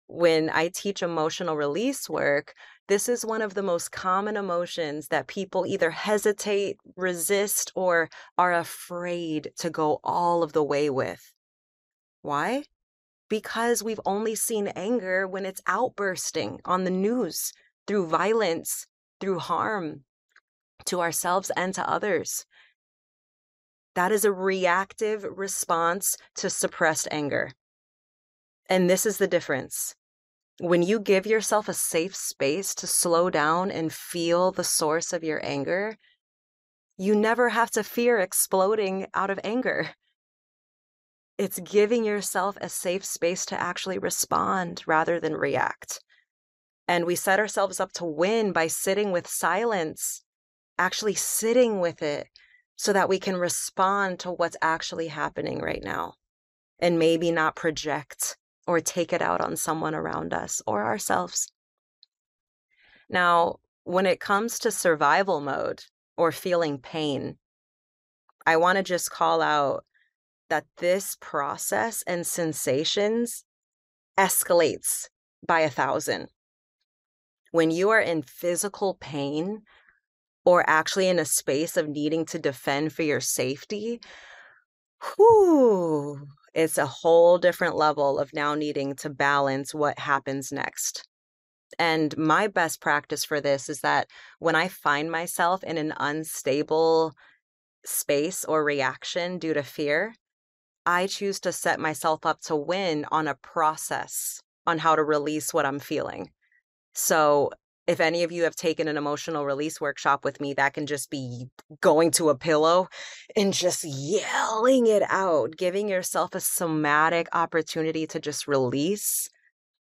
When 0.09 0.51
I 0.51 0.69
teach 0.69 1.03
emotional 1.03 1.57
release 1.57 2.09
work, 2.09 2.55
this 2.89 3.09
is 3.09 3.27
one 3.27 3.43
of 3.43 3.55
the 3.55 3.63
most 3.63 3.91
common 3.91 4.37
emotions 4.37 5.09
that 5.09 5.27
people 5.27 5.67
either 5.67 5.91
hesitate, 5.91 6.77
resist, 6.97 7.73
or 7.75 8.09
are 8.39 8.55
afraid 8.55 9.51
to 9.59 9.71
go 9.71 9.99
all 10.05 10.45
of 10.45 10.53
the 10.53 10.63
way 10.63 10.89
with. 10.89 11.33
Why? 12.23 12.65
Because 13.29 13.83
we've 13.83 14.01
only 14.07 14.37
seen 14.37 14.69
anger 14.69 15.27
when 15.27 15.45
it's 15.45 15.61
outbursting 15.67 16.61
on 16.65 16.85
the 16.85 16.91
news 16.91 17.53
through 17.89 18.07
violence, 18.07 18.87
through 19.21 19.41
harm, 19.41 20.05
to 20.85 21.01
ourselves 21.01 21.51
and 21.57 21.75
to 21.75 21.89
others. 21.89 22.47
That 23.97 24.13
is 24.13 24.27
a 24.27 24.33
reactive 24.33 25.25
response 25.25 26.19
to 26.37 26.51
suppressed 26.51 27.09
anger. 27.11 27.53
And 28.69 28.91
this 28.91 29.07
is 29.07 29.17
the 29.17 29.27
difference. 29.27 29.95
When 30.61 30.83
you 30.83 31.01
give 31.01 31.27
yourself 31.27 31.67
a 31.67 31.73
safe 31.73 32.15
space 32.15 32.75
to 32.75 32.87
slow 32.87 33.31
down 33.31 33.71
and 33.71 33.91
feel 33.91 34.53
the 34.53 34.65
source 34.65 35.15
of 35.15 35.25
your 35.25 35.41
anger, 35.43 35.97
you 36.99 37.15
never 37.15 37.49
have 37.49 37.71
to 37.71 37.83
fear 37.83 38.19
exploding 38.19 39.07
out 39.15 39.31
of 39.31 39.41
anger. 39.43 39.89
It's 41.39 41.59
giving 41.61 42.05
yourself 42.05 42.59
a 42.61 42.69
safe 42.69 43.05
space 43.05 43.47
to 43.47 43.59
actually 43.59 43.99
respond 43.99 44.83
rather 44.87 45.19
than 45.19 45.35
react. 45.35 46.01
And 46.87 47.07
we 47.07 47.15
set 47.15 47.39
ourselves 47.39 47.81
up 47.81 47.93
to 47.93 48.05
win 48.05 48.53
by 48.53 48.67
sitting 48.67 49.11
with 49.11 49.27
silence, 49.27 50.23
actually 50.79 51.15
sitting 51.15 51.81
with 51.81 52.03
it 52.03 52.29
so 52.77 52.93
that 52.93 53.09
we 53.09 53.19
can 53.19 53.37
respond 53.37 54.21
to 54.21 54.31
what's 54.31 54.57
actually 54.61 55.09
happening 55.09 55.61
right 55.61 55.83
now 55.83 56.15
and 56.79 56.99
maybe 56.99 57.33
not 57.33 57.57
project 57.57 58.37
or 58.67 58.81
take 58.81 59.13
it 59.13 59.23
out 59.23 59.41
on 59.41 59.57
someone 59.57 59.95
around 59.95 60.35
us 60.35 60.61
or 60.67 60.85
ourselves. 60.85 61.51
Now, 63.09 63.57
when 63.85 64.05
it 64.05 64.21
comes 64.21 64.59
to 64.61 64.71
survival 64.71 65.41
mode 65.41 65.85
or 66.17 66.33
feeling 66.33 66.79
pain, 66.79 67.39
I 68.45 68.57
want 68.57 68.77
to 68.77 68.83
just 68.83 69.11
call 69.11 69.41
out 69.41 69.85
that 70.51 70.67
this 70.77 71.17
process 71.21 72.03
and 72.07 72.27
sensations 72.27 73.45
escalates 74.19 75.09
by 75.47 75.61
a 75.61 75.71
thousand. 75.71 76.29
When 77.53 77.71
you 77.71 77.91
are 77.91 78.01
in 78.01 78.23
physical 78.23 78.95
pain 79.01 79.63
or 80.47 80.65
actually 80.71 81.09
in 81.09 81.19
a 81.19 81.25
space 81.27 81.77
of 81.77 81.89
needing 81.89 82.25
to 82.25 82.39
defend 82.39 82.93
for 82.93 83.03
your 83.03 83.21
safety, 83.21 84.01
whew, 85.03 86.27
it's 86.55 86.79
a 86.79 86.87
whole 86.87 87.37
different 87.37 87.77
level 87.77 88.19
of 88.19 88.33
now 88.33 88.55
needing 88.55 88.95
to 88.97 89.11
balance 89.11 89.75
what 89.75 89.99
happens 89.99 90.53
next. 90.53 91.07
And 91.79 92.17
my 92.17 92.47
best 92.47 92.81
practice 92.81 93.25
for 93.25 93.41
this 93.41 93.69
is 93.69 93.81
that 93.81 94.07
when 94.39 94.55
I 94.55 94.69
find 94.69 95.11
myself 95.11 95.65
in 95.65 95.77
an 95.77 95.93
unstable 95.99 97.13
space 97.85 98.45
or 98.45 98.65
reaction 98.65 99.39
due 99.39 99.53
to 99.53 99.65
fear, 99.65 100.15
I 100.87 101.09
choose 101.09 101.41
to 101.41 101.53
set 101.53 101.81
myself 101.81 102.25
up 102.25 102.41
to 102.43 102.55
win 102.55 103.05
on 103.11 103.27
a 103.27 103.35
process 103.35 104.41
on 104.65 104.79
how 104.79 104.95
to 104.95 105.03
release 105.03 105.53
what 105.53 105.67
I'm 105.67 105.81
feeling. 105.81 106.31
So, 106.95 107.51
if 107.87 108.01
any 108.01 108.25
of 108.25 108.33
you 108.33 108.43
have 108.45 108.57
taken 108.57 108.89
an 108.89 108.97
emotional 108.97 109.45
release 109.45 109.81
workshop 109.81 110.25
with 110.25 110.41
me, 110.41 110.55
that 110.55 110.75
can 110.75 110.87
just 110.87 111.09
be 111.11 111.47
going 111.81 112.11
to 112.13 112.31
a 112.31 112.37
pillow 112.37 112.89
and 113.37 113.53
just 113.53 113.85
yelling 113.85 114.87
it 114.87 115.03
out, 115.09 115.57
giving 115.57 115.89
yourself 115.89 116.35
a 116.35 116.41
somatic 116.41 117.29
opportunity 117.33 118.07
to 118.09 118.19
just 118.19 118.49
release. 118.49 119.29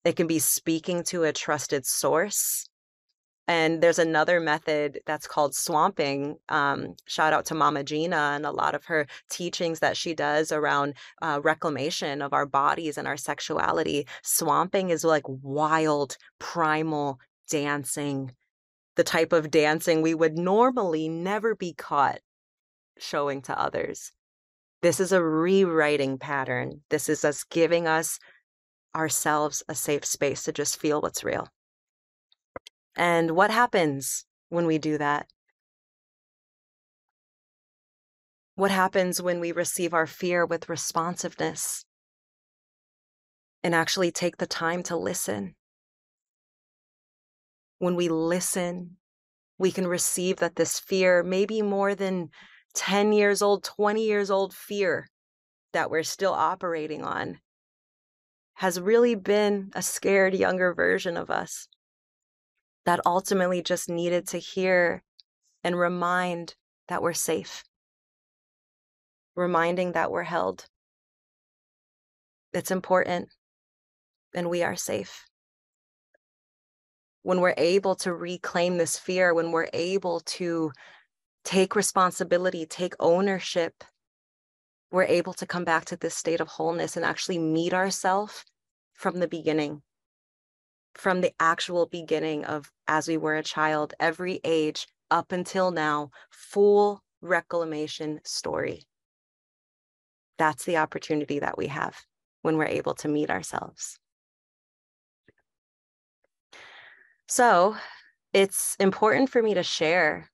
It 0.03 0.17
can 0.17 0.27
be 0.27 0.39
speaking 0.39 1.03
to 1.05 1.23
a 1.23 1.31
trusted 1.33 1.85
source. 1.85 2.67
And 3.47 3.81
there's 3.81 3.99
another 3.99 4.39
method 4.39 5.01
that's 5.05 5.27
called 5.27 5.53
swamping. 5.53 6.37
Um, 6.47 6.95
shout 7.07 7.33
out 7.33 7.45
to 7.47 7.55
Mama 7.55 7.83
Gena 7.83 8.33
and 8.35 8.45
a 8.45 8.51
lot 8.51 8.73
of 8.73 8.85
her 8.85 9.05
teachings 9.29 9.79
that 9.79 9.97
she 9.97 10.13
does 10.13 10.53
around 10.53 10.93
uh, 11.21 11.41
reclamation 11.43 12.21
of 12.21 12.31
our 12.31 12.45
bodies 12.45 12.97
and 12.97 13.05
our 13.05 13.17
sexuality. 13.17 14.07
Swamping 14.23 14.91
is 14.91 15.03
like 15.03 15.23
wild, 15.27 16.15
primal 16.39 17.19
dancing, 17.49 18.33
the 18.95 19.03
type 19.03 19.33
of 19.33 19.51
dancing 19.51 20.01
we 20.01 20.13
would 20.13 20.37
normally 20.37 21.09
never 21.09 21.55
be 21.55 21.73
caught 21.73 22.19
showing 22.97 23.41
to 23.43 23.59
others. 23.59 24.11
This 24.81 24.99
is 24.99 25.11
a 25.11 25.23
rewriting 25.23 26.17
pattern. 26.17 26.81
This 26.89 27.09
is 27.09 27.23
us 27.23 27.43
giving 27.43 27.87
us 27.87 28.19
ourselves 28.95 29.63
a 29.67 29.75
safe 29.75 30.05
space 30.05 30.43
to 30.43 30.51
just 30.51 30.79
feel 30.79 31.01
what's 31.01 31.23
real. 31.23 31.47
And 32.95 33.31
what 33.31 33.49
happens 33.49 34.25
when 34.49 34.67
we 34.67 34.77
do 34.77 34.97
that? 34.97 35.25
What 38.55 38.69
happens 38.69 39.19
when 39.21 39.39
we 39.39 39.51
receive 39.51 39.93
our 39.95 40.05
fear 40.05 40.45
with 40.45 40.69
responsiveness 40.69 41.85
and 43.63 43.73
actually 43.73 44.11
take 44.11 44.37
the 44.37 44.45
time 44.45 44.83
to 44.83 44.95
listen? 44.95 45.55
When 47.83 47.97
we 47.97 48.07
listen, 48.07 48.95
we 49.57 49.69
can 49.69 49.85
receive 49.85 50.37
that 50.37 50.55
this 50.55 50.79
fear, 50.79 51.21
maybe 51.21 51.61
more 51.61 51.95
than 51.95 52.29
10 52.75 53.11
years 53.11 53.41
old, 53.41 53.65
20 53.65 54.05
years 54.05 54.31
old 54.31 54.53
fear 54.53 55.09
that 55.73 55.91
we're 55.91 56.03
still 56.03 56.31
operating 56.31 57.03
on, 57.03 57.41
has 58.53 58.79
really 58.79 59.15
been 59.15 59.69
a 59.75 59.81
scared 59.81 60.33
younger 60.33 60.73
version 60.73 61.17
of 61.17 61.29
us 61.29 61.67
that 62.85 63.01
ultimately 63.05 63.61
just 63.61 63.89
needed 63.89 64.29
to 64.29 64.37
hear 64.37 65.03
and 65.61 65.77
remind 65.77 66.55
that 66.87 67.01
we're 67.01 67.11
safe, 67.11 67.65
reminding 69.35 69.91
that 69.91 70.09
we're 70.09 70.23
held. 70.23 70.67
It's 72.53 72.71
important 72.71 73.27
and 74.33 74.49
we 74.49 74.63
are 74.63 74.77
safe. 74.77 75.25
When 77.23 77.41
we're 77.41 77.55
able 77.57 77.95
to 77.95 78.13
reclaim 78.13 78.77
this 78.77 78.97
fear, 78.97 79.33
when 79.33 79.51
we're 79.51 79.69
able 79.73 80.19
to 80.21 80.71
take 81.43 81.75
responsibility, 81.75 82.65
take 82.65 82.93
ownership, 82.99 83.83
we're 84.91 85.03
able 85.03 85.33
to 85.33 85.45
come 85.45 85.63
back 85.63 85.85
to 85.85 85.97
this 85.97 86.15
state 86.15 86.39
of 86.39 86.47
wholeness 86.47 86.95
and 86.95 87.05
actually 87.05 87.39
meet 87.39 87.73
ourselves 87.73 88.45
from 88.93 89.19
the 89.19 89.27
beginning 89.27 89.81
from 90.95 91.21
the 91.21 91.33
actual 91.39 91.85
beginning 91.85 92.45
of 92.45 92.71
as 92.87 93.07
we 93.07 93.17
were 93.17 93.35
a 93.35 93.43
child, 93.43 93.93
every 93.99 94.39
age 94.43 94.87
up 95.09 95.31
until 95.31 95.71
now, 95.71 96.09
full 96.29 97.01
reclamation 97.21 98.19
story. 98.23 98.85
That's 100.37 100.65
the 100.65 100.77
opportunity 100.77 101.39
that 101.39 101.57
we 101.57 101.67
have 101.67 101.95
when 102.41 102.57
we're 102.57 102.65
able 102.65 102.95
to 102.95 103.07
meet 103.07 103.29
ourselves. 103.29 103.99
So 107.27 107.75
it's 108.33 108.75
important 108.79 109.29
for 109.29 109.41
me 109.41 109.53
to 109.53 109.63
share 109.63 110.29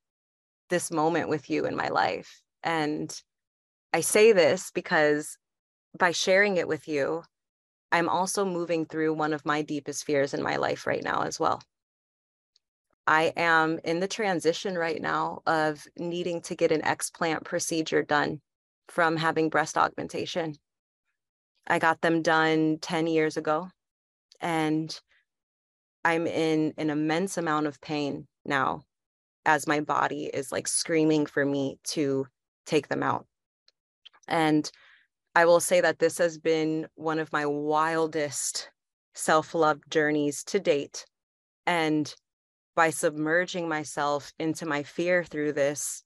this 0.70 0.92
moment 0.92 1.30
with 1.30 1.50
you 1.50 1.66
in 1.66 1.76
my 1.76 1.90
life. 1.90 2.42
And 2.64 3.14
I 3.94 4.02
say 4.02 4.32
this 4.32 4.72
because 4.72 5.38
by 5.98 6.12
sharing 6.12 6.58
it 6.58 6.68
with 6.68 6.88
you, 6.88 7.24
I'm 7.92 8.10
also 8.10 8.46
moving 8.46 8.86
through 8.86 9.14
one 9.14 9.34
of 9.34 9.46
my 9.46 9.62
deepest 9.64 10.06
fears 10.06 10.34
in 10.34 10.44
my 10.44 10.58
life 10.58 10.86
right 10.86 11.04
now 11.04 11.24
as 11.24 11.40
well. 11.40 11.62
I 13.08 13.34
am 13.36 13.80
in 13.84 14.00
the 14.00 14.08
transition 14.08 14.78
right 14.78 15.02
now 15.02 15.42
of 15.48 15.84
needing 15.98 16.42
to 16.44 16.56
get 16.56 16.72
an 16.72 16.82
explant 16.82 17.44
procedure 17.44 18.04
done 18.04 18.42
from 18.88 19.18
having 19.18 19.50
breast 19.50 19.78
augmentation. 19.78 20.56
I 21.66 21.80
got 21.80 22.02
them 22.02 22.22
done 22.22 22.78
10 22.82 23.08
years 23.08 23.36
ago, 23.36 23.70
and 24.40 24.96
I'm 26.04 26.28
in 26.28 26.74
an 26.78 26.90
immense 26.90 27.38
amount 27.38 27.68
of 27.68 27.82
pain 27.82 28.28
now 28.46 28.84
as 29.46 29.68
my 29.68 29.80
body 29.80 30.26
is 30.26 30.52
like 30.52 30.68
screaming 30.68 31.26
for 31.26 31.46
me 31.46 31.78
to 31.84 32.28
take 32.66 32.88
them 32.88 33.04
out. 33.04 33.26
And 34.28 34.70
I 35.36 35.46
will 35.46 35.60
say 35.60 35.82
that 35.82 36.00
this 36.00 36.18
has 36.18 36.38
been 36.38 36.88
one 36.96 37.20
of 37.20 37.32
my 37.32 37.46
wildest 37.46 38.70
self 39.14 39.54
love 39.54 39.80
journeys 39.90 40.44
to 40.46 40.60
date. 40.60 41.06
And 41.66 42.14
by 42.76 42.90
submerging 42.90 43.68
myself 43.68 44.32
into 44.40 44.66
my 44.66 44.84
fear 44.84 45.24
through 45.24 45.54
this, 45.54 46.04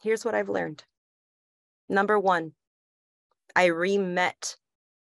here's 0.00 0.24
what 0.24 0.34
I've 0.34 0.48
learned. 0.48 0.84
Number 1.88 2.18
one, 2.18 2.52
I 3.54 3.66
re 3.66 3.98
met 3.98 4.56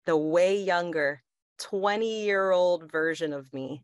the 0.06 0.18
way 0.18 0.62
younger 0.62 1.24
20 1.60 2.24
year 2.24 2.52
old 2.52 2.92
version 2.92 3.34
of 3.34 3.52
me 3.54 3.84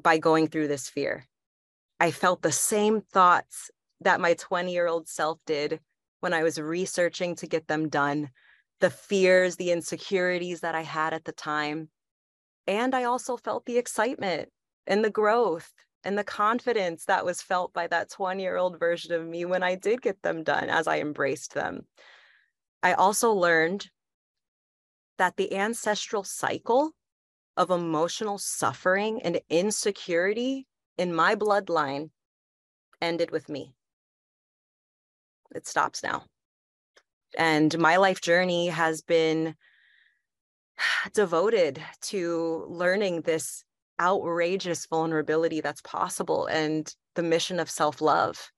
by 0.00 0.18
going 0.18 0.48
through 0.48 0.68
this 0.68 0.88
fear. 0.88 1.26
I 1.98 2.10
felt 2.10 2.42
the 2.42 2.52
same 2.52 3.00
thoughts 3.00 3.70
that 4.00 4.20
my 4.20 4.34
20 4.34 4.72
year 4.72 4.86
old 4.86 5.08
self 5.08 5.38
did 5.46 5.80
when 6.20 6.32
I 6.32 6.42
was 6.42 6.60
researching 6.60 7.34
to 7.36 7.46
get 7.46 7.66
them 7.66 7.88
done, 7.88 8.30
the 8.80 8.90
fears, 8.90 9.56
the 9.56 9.70
insecurities 9.70 10.60
that 10.60 10.74
I 10.74 10.82
had 10.82 11.12
at 11.12 11.24
the 11.24 11.32
time. 11.32 11.88
And 12.66 12.94
I 12.94 13.04
also 13.04 13.36
felt 13.36 13.66
the 13.66 13.78
excitement 13.78 14.48
and 14.86 15.04
the 15.04 15.10
growth 15.10 15.70
and 16.04 16.16
the 16.16 16.24
confidence 16.24 17.04
that 17.06 17.24
was 17.24 17.42
felt 17.42 17.72
by 17.72 17.86
that 17.88 18.10
20 18.10 18.42
year 18.42 18.56
old 18.56 18.78
version 18.78 19.12
of 19.12 19.26
me 19.26 19.44
when 19.44 19.62
I 19.62 19.74
did 19.74 20.00
get 20.02 20.22
them 20.22 20.42
done 20.42 20.70
as 20.70 20.86
I 20.86 21.00
embraced 21.00 21.54
them. 21.54 21.86
I 22.82 22.94
also 22.94 23.32
learned 23.32 23.88
that 25.20 25.36
the 25.36 25.54
ancestral 25.54 26.24
cycle 26.24 26.92
of 27.54 27.68
emotional 27.68 28.38
suffering 28.38 29.20
and 29.20 29.38
insecurity 29.50 30.66
in 30.96 31.14
my 31.14 31.34
bloodline 31.34 32.08
ended 33.02 33.30
with 33.30 33.46
me. 33.50 33.74
It 35.54 35.66
stops 35.66 36.02
now. 36.02 36.24
And 37.36 37.78
my 37.78 37.98
life 37.98 38.22
journey 38.22 38.68
has 38.68 39.02
been 39.02 39.56
devoted 41.12 41.82
to 42.04 42.64
learning 42.70 43.20
this 43.20 43.62
outrageous 44.00 44.86
vulnerability 44.86 45.60
that's 45.60 45.82
possible 45.82 46.46
and 46.46 46.90
the 47.14 47.22
mission 47.22 47.60
of 47.60 47.68
self 47.68 48.00
love. 48.00 48.50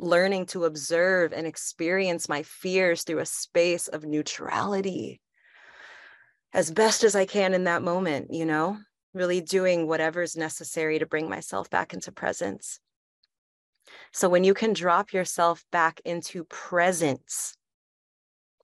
Learning 0.00 0.46
to 0.46 0.64
observe 0.64 1.32
and 1.32 1.46
experience 1.46 2.28
my 2.28 2.42
fears 2.42 3.04
through 3.04 3.20
a 3.20 3.24
space 3.24 3.86
of 3.86 4.02
neutrality 4.02 5.20
as 6.52 6.70
best 6.70 7.04
as 7.04 7.14
I 7.14 7.26
can 7.26 7.54
in 7.54 7.64
that 7.64 7.82
moment, 7.82 8.32
you 8.32 8.44
know, 8.44 8.78
really 9.14 9.40
doing 9.40 9.86
whatever's 9.86 10.36
necessary 10.36 10.98
to 10.98 11.06
bring 11.06 11.28
myself 11.28 11.70
back 11.70 11.94
into 11.94 12.12
presence. 12.12 12.80
So 14.12 14.28
when 14.28 14.44
you 14.44 14.54
can 14.54 14.72
drop 14.72 15.12
yourself 15.12 15.64
back 15.72 16.00
into 16.04 16.44
presence 16.44 17.54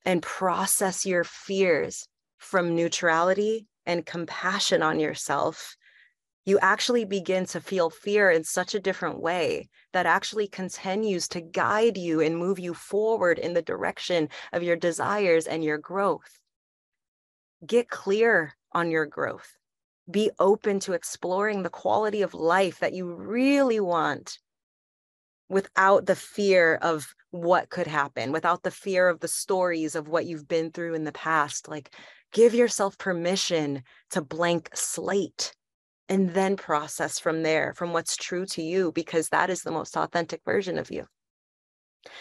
and 0.05 0.22
process 0.22 1.07
your 1.07 1.25
fears 1.25 2.09
from 2.38 2.75
neutrality 2.75 3.66
and 3.87 4.07
compassion 4.07 4.83
on 4.83 5.01
yourself, 5.01 5.77
you 6.44 6.59
actually 6.61 7.05
begin 7.05 7.44
to 7.46 7.61
feel 7.61 7.90
fear 7.90 8.31
in 8.31 8.44
such 8.44 8.75
a 8.75 8.81
different 8.81 9.20
way 9.20 9.68
that 9.92 10.07
actually 10.07 10.46
continues 10.46 11.27
to 11.29 11.40
guide 11.40 11.96
you 11.96 12.20
and 12.20 12.38
move 12.38 12.59
you 12.61 12.72
forward 12.72 13.38
in 13.38 13.53
the 13.53 13.62
direction 13.62 14.29
of 14.53 14.62
your 14.62 14.77
desires 14.77 15.46
and 15.46 15.64
your 15.64 15.79
growth. 15.79 16.38
Get 17.64 17.88
clear 17.88 18.55
on 18.73 18.90
your 18.90 19.07
growth. 19.07 19.57
Be 20.11 20.31
open 20.38 20.81
to 20.81 20.92
exploring 20.92 21.62
the 21.62 21.71
quality 21.71 22.23
of 22.23 22.35
life 22.35 22.81
that 22.81 22.92
you 22.92 23.12
really 23.12 23.81
want 23.81 24.38
without 25.49 26.07
the 26.07 26.16
fear 26.16 26.75
of 26.83 27.14
what 27.31 27.71
could 27.71 27.87
happen, 27.87 28.33
without 28.33 28.62
the 28.62 28.71
fear 28.71 29.09
of 29.09 29.21
the 29.21 29.29
stories 29.29 29.95
of 29.95 30.09
what 30.09 30.27
you've 30.27 30.49
been 30.49 30.71
through 30.71 30.95
in 30.95 31.05
the 31.05 31.12
past. 31.12 31.69
Like, 31.69 31.95
give 32.33 32.55
yourself 32.55 32.99
permission 32.99 33.83
to 34.11 34.21
blank 34.21 34.71
slate 34.75 35.55
and 36.09 36.31
then 36.35 36.57
process 36.57 37.19
from 37.19 37.42
there, 37.42 37.75
from 37.75 37.92
what's 37.92 38.16
true 38.16 38.47
to 38.47 38.62
you, 38.62 38.92
because 38.92 39.29
that 39.31 39.51
is 39.51 39.62
the 39.62 39.73
most 39.73 39.97
authentic 39.97 40.40
version 40.45 40.79
of 40.79 40.90
you. 40.90 41.07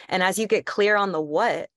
And 0.10 0.24
as 0.24 0.40
you 0.40 0.48
get 0.48 0.66
clear 0.66 0.96
on 0.96 1.12
the 1.12 1.22
what, 1.22 1.70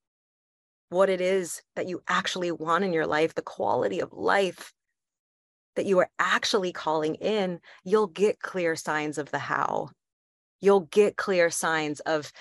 what 0.90 1.10
it 1.10 1.20
is 1.20 1.62
that 1.76 1.88
you 1.88 2.02
actually 2.08 2.50
want 2.50 2.84
in 2.84 2.92
your 2.92 3.06
life, 3.06 3.34
the 3.34 3.42
quality 3.42 4.00
of 4.00 4.12
life 4.12 4.72
that 5.76 5.86
you 5.86 5.98
are 5.98 6.10
actually 6.18 6.72
calling 6.72 7.14
in, 7.16 7.60
you'll 7.84 8.06
get 8.06 8.40
clear 8.40 8.74
signs 8.74 9.18
of 9.18 9.30
the 9.30 9.38
how 9.38 9.90
you'll 10.60 10.80
get 10.80 11.16
clear 11.16 11.50
signs 11.50 12.00
of 12.00 12.32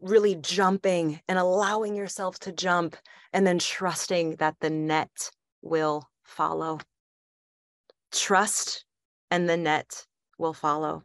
really 0.00 0.34
jumping 0.36 1.20
and 1.28 1.38
allowing 1.38 1.94
yourself 1.94 2.38
to 2.40 2.52
jump 2.52 2.96
and 3.32 3.46
then 3.46 3.58
trusting 3.58 4.36
that 4.36 4.56
the 4.60 4.70
net 4.70 5.30
will 5.62 6.08
follow. 6.24 6.78
Trust 8.10 8.84
and 9.30 9.48
the 9.48 9.56
net 9.56 10.06
will 10.38 10.52
follow. 10.52 11.04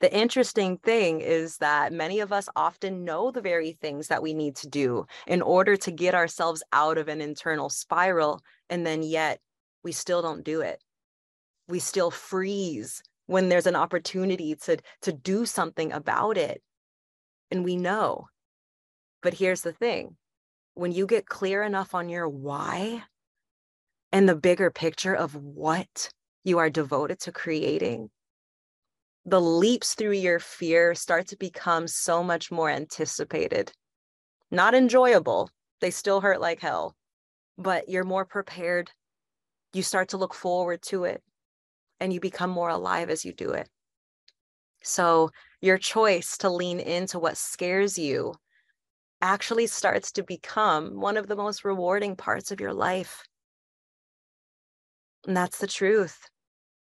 The 0.00 0.14
interesting 0.14 0.76
thing 0.78 1.20
is 1.20 1.58
that 1.58 1.92
many 1.92 2.20
of 2.20 2.32
us 2.32 2.48
often 2.54 3.04
know 3.04 3.30
the 3.30 3.40
very 3.40 3.72
things 3.72 4.08
that 4.08 4.22
we 4.22 4.34
need 4.34 4.56
to 4.56 4.68
do 4.68 5.06
in 5.26 5.40
order 5.40 5.76
to 5.76 5.90
get 5.90 6.14
ourselves 6.14 6.62
out 6.72 6.98
of 6.98 7.08
an 7.08 7.20
internal 7.22 7.70
spiral, 7.70 8.42
and 8.68 8.86
then 8.86 9.02
yet 9.02 9.40
we 9.82 9.92
still 9.92 10.20
don't 10.20 10.44
do 10.44 10.60
it. 10.60 10.82
We 11.68 11.78
still 11.78 12.10
freeze 12.10 13.02
when 13.26 13.48
there's 13.48 13.66
an 13.66 13.76
opportunity 13.76 14.54
to 14.54 14.78
to 15.02 15.12
do 15.12 15.46
something 15.46 15.92
about 15.92 16.38
it 16.38 16.62
and 17.50 17.64
we 17.64 17.76
know 17.76 18.28
but 19.22 19.34
here's 19.34 19.62
the 19.62 19.72
thing 19.72 20.16
when 20.74 20.92
you 20.92 21.06
get 21.06 21.26
clear 21.26 21.62
enough 21.62 21.94
on 21.94 22.08
your 22.08 22.28
why 22.28 23.02
and 24.12 24.28
the 24.28 24.36
bigger 24.36 24.70
picture 24.70 25.14
of 25.14 25.34
what 25.34 26.08
you 26.44 26.58
are 26.58 26.70
devoted 26.70 27.18
to 27.20 27.32
creating 27.32 28.08
the 29.26 29.40
leaps 29.40 29.94
through 29.94 30.12
your 30.12 30.38
fear 30.38 30.94
start 30.94 31.26
to 31.26 31.36
become 31.36 31.86
so 31.86 32.22
much 32.22 32.50
more 32.50 32.70
anticipated 32.70 33.72
not 34.50 34.74
enjoyable 34.74 35.50
they 35.80 35.90
still 35.90 36.20
hurt 36.20 36.40
like 36.40 36.60
hell 36.60 36.94
but 37.58 37.88
you're 37.88 38.04
more 38.04 38.24
prepared 38.24 38.90
you 39.72 39.82
start 39.82 40.08
to 40.08 40.16
look 40.16 40.34
forward 40.34 40.80
to 40.82 41.04
it 41.04 41.22
and 42.00 42.12
you 42.12 42.20
become 42.20 42.50
more 42.50 42.68
alive 42.68 43.10
as 43.10 43.24
you 43.24 43.32
do 43.32 43.50
it. 43.50 43.68
So, 44.82 45.30
your 45.60 45.78
choice 45.78 46.36
to 46.38 46.50
lean 46.50 46.80
into 46.80 47.18
what 47.18 47.36
scares 47.36 47.98
you 47.98 48.34
actually 49.20 49.66
starts 49.66 50.12
to 50.12 50.22
become 50.22 51.00
one 51.00 51.16
of 51.16 51.26
the 51.26 51.36
most 51.36 51.64
rewarding 51.64 52.14
parts 52.14 52.50
of 52.50 52.60
your 52.60 52.72
life. 52.72 53.22
And 55.26 55.36
that's 55.36 55.58
the 55.58 55.66
truth. 55.66 56.28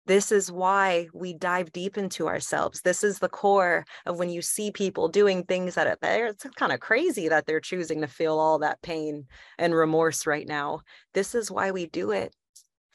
This 0.08 0.32
is 0.32 0.52
why 0.52 1.08
we 1.14 1.34
dive 1.34 1.72
deep 1.72 1.98
into 1.98 2.28
ourselves. 2.28 2.82
This 2.82 3.04
is 3.04 3.20
the 3.20 3.30
core 3.30 3.86
of 4.06 4.20
when 4.20 4.30
you 4.30 4.42
see 4.42 4.72
people 4.72 5.08
doing 5.08 5.44
things 5.44 5.76
that. 5.76 5.98
It's 6.02 6.46
kind 6.56 6.72
of 6.72 6.80
crazy 6.80 7.28
that 7.30 7.46
they're 7.46 7.60
choosing 7.60 8.02
to 8.02 8.08
feel 8.08 8.38
all 8.38 8.60
that 8.60 8.82
pain 8.82 9.26
and 9.58 9.74
remorse 9.74 10.28
right 10.28 10.48
now. 10.48 10.82
This 11.14 11.34
is 11.34 11.50
why 11.50 11.72
we 11.72 11.88
do 11.88 12.12
it 12.12 12.36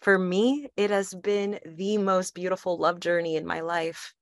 for 0.01 0.19
me, 0.19 0.69
it 0.77 0.91
has 0.91 1.15
been 1.15 1.61
the 1.65 1.99
most 1.99 2.35
beautiful 2.35 2.79
love 2.79 3.01
journey 3.01 3.37
in 3.37 3.47
my 3.47 3.61
life. 3.61 4.15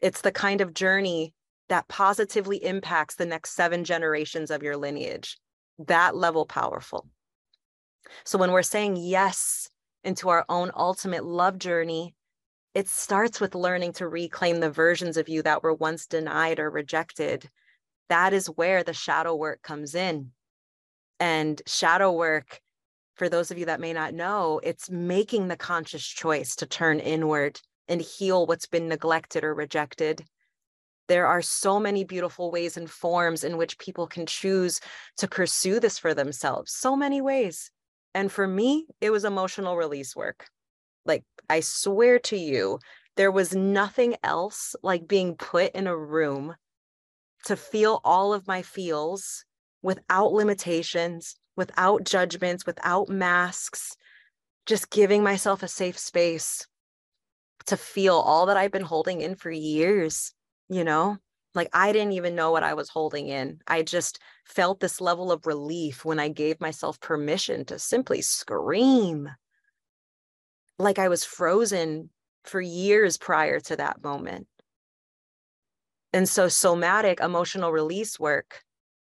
It's 0.00 0.22
the 0.22 0.32
kind 0.32 0.62
of 0.62 0.72
journey 0.72 1.34
that 1.68 1.88
positively 1.88 2.64
impacts 2.64 3.16
the 3.16 3.26
next 3.26 3.54
seven 3.54 3.84
generations 3.84 4.50
of 4.50 4.62
your 4.62 4.76
lineage. 4.76 5.38
That 5.78 6.16
level 6.16 6.46
powerful. 6.46 7.06
So 8.24 8.38
when 8.38 8.50
we're 8.50 8.62
saying 8.62 8.96
yes 8.96 9.68
into 10.04 10.30
our 10.30 10.46
own 10.48 10.70
ultimate 10.74 11.24
love 11.24 11.58
journey, 11.58 12.14
it 12.74 12.88
starts 12.88 13.40
with 13.40 13.54
learning 13.54 13.92
to 13.94 14.08
reclaim 14.08 14.60
the 14.60 14.70
versions 14.70 15.16
of 15.16 15.28
you 15.28 15.42
that 15.42 15.62
were 15.62 15.74
once 15.74 16.06
denied 16.06 16.60
or 16.60 16.70
rejected. 16.70 17.48
That 18.08 18.32
is 18.32 18.46
where 18.46 18.82
the 18.82 18.92
shadow 18.92 19.34
work 19.34 19.62
comes 19.62 19.94
in. 19.94 20.30
And 21.18 21.60
shadow 21.66 22.12
work 22.12 22.60
for 23.16 23.28
those 23.28 23.50
of 23.50 23.58
you 23.58 23.66
that 23.66 23.80
may 23.80 23.92
not 23.92 24.14
know, 24.14 24.60
it's 24.62 24.88
making 24.88 25.48
the 25.48 25.56
conscious 25.56 26.06
choice 26.06 26.56
to 26.56 26.66
turn 26.66 27.00
inward 27.00 27.60
and 27.86 28.00
heal 28.00 28.46
what's 28.46 28.66
been 28.66 28.88
neglected 28.88 29.44
or 29.44 29.52
rejected. 29.52 30.24
There 31.08 31.26
are 31.26 31.42
so 31.42 31.78
many 31.78 32.04
beautiful 32.04 32.50
ways 32.50 32.76
and 32.76 32.88
forms 32.88 33.44
in 33.44 33.58
which 33.58 33.78
people 33.78 34.06
can 34.06 34.24
choose 34.26 34.80
to 35.18 35.28
pursue 35.28 35.80
this 35.80 35.98
for 35.98 36.14
themselves. 36.14 36.72
So 36.72 36.96
many 36.96 37.20
ways. 37.20 37.70
And 38.14 38.32
for 38.32 38.46
me, 38.46 38.86
it 39.00 39.10
was 39.10 39.24
emotional 39.24 39.76
release 39.76 40.16
work. 40.16 40.46
Like, 41.10 41.24
I 41.48 41.58
swear 41.58 42.20
to 42.20 42.36
you, 42.36 42.78
there 43.16 43.32
was 43.32 43.52
nothing 43.52 44.14
else 44.22 44.76
like 44.80 45.08
being 45.08 45.34
put 45.34 45.72
in 45.72 45.88
a 45.88 45.96
room 45.96 46.54
to 47.46 47.56
feel 47.56 48.00
all 48.04 48.32
of 48.32 48.46
my 48.46 48.62
feels 48.62 49.44
without 49.82 50.30
limitations, 50.30 51.34
without 51.56 52.04
judgments, 52.04 52.64
without 52.64 53.08
masks, 53.08 53.96
just 54.66 54.88
giving 54.88 55.24
myself 55.24 55.64
a 55.64 55.68
safe 55.68 55.98
space 55.98 56.68
to 57.66 57.76
feel 57.76 58.14
all 58.14 58.46
that 58.46 58.56
I've 58.56 58.70
been 58.70 58.82
holding 58.82 59.20
in 59.20 59.34
for 59.34 59.50
years, 59.50 60.32
you 60.68 60.84
know? 60.84 61.16
Like 61.56 61.70
I 61.72 61.90
didn't 61.90 62.12
even 62.12 62.36
know 62.36 62.52
what 62.52 62.62
I 62.62 62.74
was 62.74 62.88
holding 62.88 63.26
in. 63.26 63.58
I 63.66 63.82
just 63.82 64.20
felt 64.44 64.78
this 64.78 65.00
level 65.00 65.32
of 65.32 65.44
relief 65.44 66.04
when 66.04 66.20
I 66.20 66.28
gave 66.28 66.60
myself 66.60 67.00
permission 67.00 67.64
to 67.64 67.80
simply 67.80 68.22
scream. 68.22 69.28
Like 70.80 70.98
I 70.98 71.08
was 71.08 71.24
frozen 71.24 72.08
for 72.44 72.60
years 72.60 73.18
prior 73.18 73.60
to 73.60 73.76
that 73.76 74.02
moment. 74.02 74.46
And 76.12 76.28
so, 76.28 76.48
somatic 76.48 77.20
emotional 77.20 77.70
release 77.70 78.18
work 78.18 78.64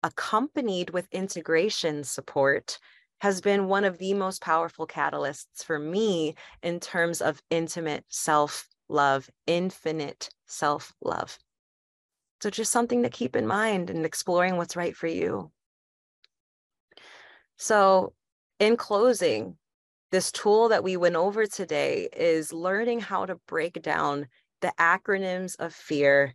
accompanied 0.03 0.90
with 0.90 1.07
integration 1.12 2.03
support 2.03 2.79
has 3.20 3.42
been 3.42 3.68
one 3.68 3.85
of 3.85 3.99
the 3.99 4.14
most 4.14 4.40
powerful 4.40 4.87
catalysts 4.87 5.62
for 5.62 5.79
me 5.79 6.35
in 6.62 6.81
terms 6.81 7.20
of 7.20 7.42
intimate 7.51 8.07
self 8.09 8.66
love, 8.88 9.29
infinite 9.46 10.31
self 10.46 10.94
love. 11.03 11.38
So, 12.42 12.49
just 12.49 12.73
something 12.73 13.03
to 13.03 13.11
keep 13.11 13.37
in 13.37 13.46
mind 13.46 13.90
and 13.90 14.07
exploring 14.07 14.57
what's 14.57 14.77
right 14.77 14.96
for 14.96 15.09
you. 15.09 15.53
So, 17.59 18.14
in 18.59 18.79
closing, 18.79 19.59
this 20.11 20.33
tool 20.33 20.68
that 20.68 20.85
we 20.85 20.96
went 20.96 21.16
over 21.16 21.46
today 21.46 22.09
is 22.16 22.53
learning 22.53 23.01
how 23.01 23.27
to 23.27 23.37
break 23.46 23.81
down 23.83 24.27
the 24.61 24.73
acronyms 24.79 25.57
of 25.59 25.73
fear 25.73 26.35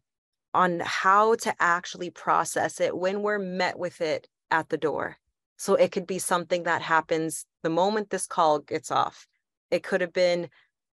on 0.53 0.81
how 0.83 1.35
to 1.35 1.53
actually 1.59 2.09
process 2.09 2.79
it 2.79 2.97
when 2.97 3.21
we're 3.21 3.39
met 3.39 3.77
with 3.77 3.99
it 3.99 4.27
at 4.51 4.69
the 4.69 4.77
door. 4.77 5.17
So 5.57 5.75
it 5.75 5.91
could 5.91 6.07
be 6.07 6.19
something 6.19 6.63
that 6.63 6.81
happens 6.81 7.45
the 7.63 7.69
moment 7.69 8.09
this 8.09 8.27
call 8.27 8.59
gets 8.59 8.91
off. 8.91 9.27
It 9.71 9.83
could 9.83 10.01
have 10.01 10.13
been 10.13 10.49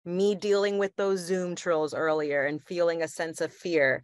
me 0.04 0.34
dealing 0.34 0.78
with 0.78 0.94
those 0.96 1.20
Zoom 1.20 1.56
trolls 1.56 1.94
earlier 1.94 2.44
and 2.44 2.62
feeling 2.62 3.02
a 3.02 3.08
sense 3.08 3.40
of 3.40 3.52
fear. 3.52 4.02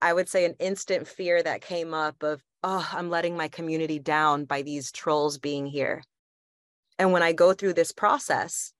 I 0.00 0.12
would 0.12 0.28
say 0.28 0.44
an 0.44 0.54
instant 0.60 1.08
fear 1.08 1.42
that 1.42 1.60
came 1.60 1.92
up 1.92 2.22
of, 2.22 2.42
oh, 2.62 2.88
I'm 2.92 3.10
letting 3.10 3.36
my 3.36 3.48
community 3.48 3.98
down 3.98 4.44
by 4.44 4.62
these 4.62 4.92
trolls 4.92 5.38
being 5.38 5.66
here. 5.66 6.02
And 6.98 7.12
when 7.12 7.22
I 7.22 7.32
go 7.32 7.52
through 7.52 7.74
this 7.74 7.92
process, 7.92 8.72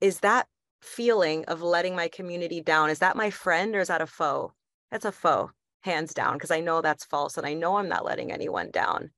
is 0.00 0.20
that 0.20 0.46
feeling 0.82 1.44
of 1.44 1.62
letting 1.62 1.94
my 1.94 2.08
community 2.08 2.60
down, 2.60 2.90
is 2.90 3.00
that 3.00 3.16
my 3.16 3.30
friend 3.30 3.74
or 3.76 3.80
is 3.80 3.88
that 3.88 4.00
a 4.00 4.06
foe? 4.06 4.52
That's 4.90 5.04
a 5.04 5.12
foe, 5.12 5.50
hands 5.82 6.14
down, 6.14 6.34
because 6.34 6.50
I 6.50 6.60
know 6.60 6.80
that's 6.80 7.04
false 7.04 7.36
and 7.36 7.46
I 7.46 7.54
know 7.54 7.76
I'm 7.76 7.88
not 7.88 8.04
letting 8.04 8.32
anyone 8.32 8.70
down. 8.70 9.10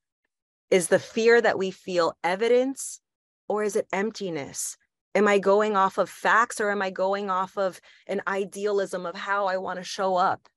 Is 0.70 0.88
the 0.88 0.98
fear 0.98 1.40
that 1.40 1.58
we 1.58 1.70
feel 1.70 2.16
evidence 2.24 3.00
or 3.48 3.62
is 3.62 3.76
it 3.76 3.86
emptiness? 3.92 4.76
Am 5.14 5.28
I 5.28 5.38
going 5.38 5.76
off 5.76 5.98
of 5.98 6.08
facts 6.08 6.60
or 6.60 6.70
am 6.70 6.80
I 6.80 6.90
going 6.90 7.30
off 7.30 7.56
of 7.58 7.80
an 8.06 8.22
idealism 8.26 9.04
of 9.06 9.14
how 9.14 9.46
I 9.46 9.58
want 9.58 9.78
to 9.78 9.84
show 9.84 10.16
up 10.16 10.48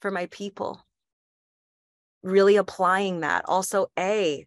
for 0.00 0.10
my 0.10 0.26
people? 0.26 0.84
Really 2.22 2.56
applying 2.56 3.20
that. 3.20 3.44
Also, 3.46 3.86
A, 3.98 4.46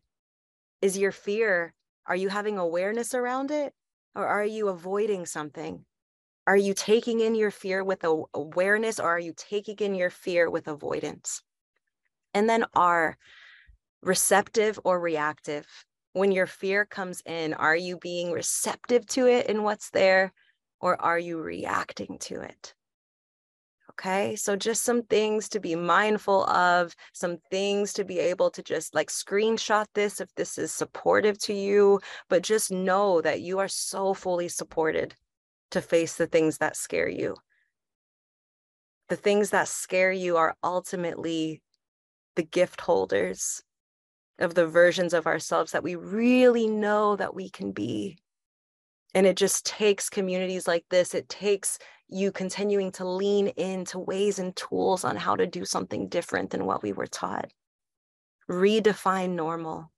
is 0.81 0.97
your 0.97 1.11
fear, 1.11 1.73
are 2.07 2.15
you 2.15 2.29
having 2.29 2.57
awareness 2.57 3.13
around 3.13 3.51
it 3.51 3.73
or 4.15 4.25
are 4.25 4.45
you 4.45 4.69
avoiding 4.69 5.25
something? 5.25 5.85
Are 6.47 6.57
you 6.57 6.73
taking 6.73 7.19
in 7.19 7.35
your 7.35 7.51
fear 7.51 7.83
with 7.83 8.05
awareness 8.33 8.99
or 8.99 9.09
are 9.09 9.19
you 9.19 9.33
taking 9.35 9.77
in 9.79 9.95
your 9.95 10.09
fear 10.09 10.49
with 10.49 10.67
avoidance? 10.67 11.43
And 12.33 12.49
then 12.49 12.65
R, 12.73 13.17
receptive 14.01 14.79
or 14.83 14.99
reactive? 14.99 15.67
When 16.13 16.31
your 16.31 16.47
fear 16.47 16.85
comes 16.85 17.21
in, 17.25 17.53
are 17.53 17.75
you 17.75 17.97
being 17.97 18.31
receptive 18.31 19.05
to 19.07 19.27
it 19.27 19.47
and 19.49 19.63
what's 19.63 19.89
there, 19.89 20.33
or 20.79 20.99
are 21.01 21.19
you 21.19 21.39
reacting 21.39 22.17
to 22.21 22.41
it? 22.41 22.73
Okay, 23.99 24.35
so 24.35 24.55
just 24.55 24.83
some 24.83 25.01
things 25.01 25.49
to 25.49 25.59
be 25.59 25.73
mindful 25.73 26.45
of, 26.45 26.95
some 27.13 27.37
things 27.49 27.93
to 27.93 28.05
be 28.05 28.19
able 28.19 28.51
to 28.51 28.61
just 28.61 28.93
like 28.93 29.09
screenshot 29.09 29.87
this 29.95 30.21
if 30.21 30.29
this 30.35 30.59
is 30.59 30.71
supportive 30.71 31.39
to 31.39 31.53
you, 31.53 31.99
but 32.29 32.43
just 32.43 32.71
know 32.71 33.21
that 33.21 33.41
you 33.41 33.57
are 33.57 33.67
so 33.67 34.13
fully 34.13 34.49
supported 34.49 35.15
to 35.71 35.81
face 35.81 36.15
the 36.15 36.27
things 36.27 36.59
that 36.59 36.75
scare 36.75 37.09
you. 37.09 37.35
The 39.09 39.15
things 39.15 39.49
that 39.49 39.67
scare 39.67 40.11
you 40.11 40.37
are 40.37 40.55
ultimately 40.63 41.63
the 42.35 42.43
gift 42.43 42.81
holders 42.81 43.63
of 44.37 44.53
the 44.53 44.67
versions 44.67 45.15
of 45.15 45.25
ourselves 45.25 45.71
that 45.71 45.83
we 45.83 45.95
really 45.95 46.67
know 46.67 47.15
that 47.15 47.33
we 47.33 47.49
can 47.49 47.71
be. 47.71 48.19
And 49.17 49.25
it 49.25 49.35
just 49.35 49.65
takes 49.65 50.11
communities 50.11 50.67
like 50.67 50.85
this, 50.91 51.15
it 51.15 51.27
takes 51.27 51.79
you 52.07 52.31
continuing 52.31 52.91
to 52.91 53.09
lean 53.09 53.47
into 53.47 53.97
ways 53.97 54.37
and 54.37 54.55
tools 54.55 55.03
on 55.03 55.15
how 55.15 55.35
to 55.35 55.47
do 55.47 55.65
something 55.65 56.07
different 56.07 56.51
than 56.51 56.67
what 56.67 56.83
we 56.83 56.91
were 56.93 57.07
taught. 57.07 57.51
Redefine 58.47 59.31
normal. 59.31 59.91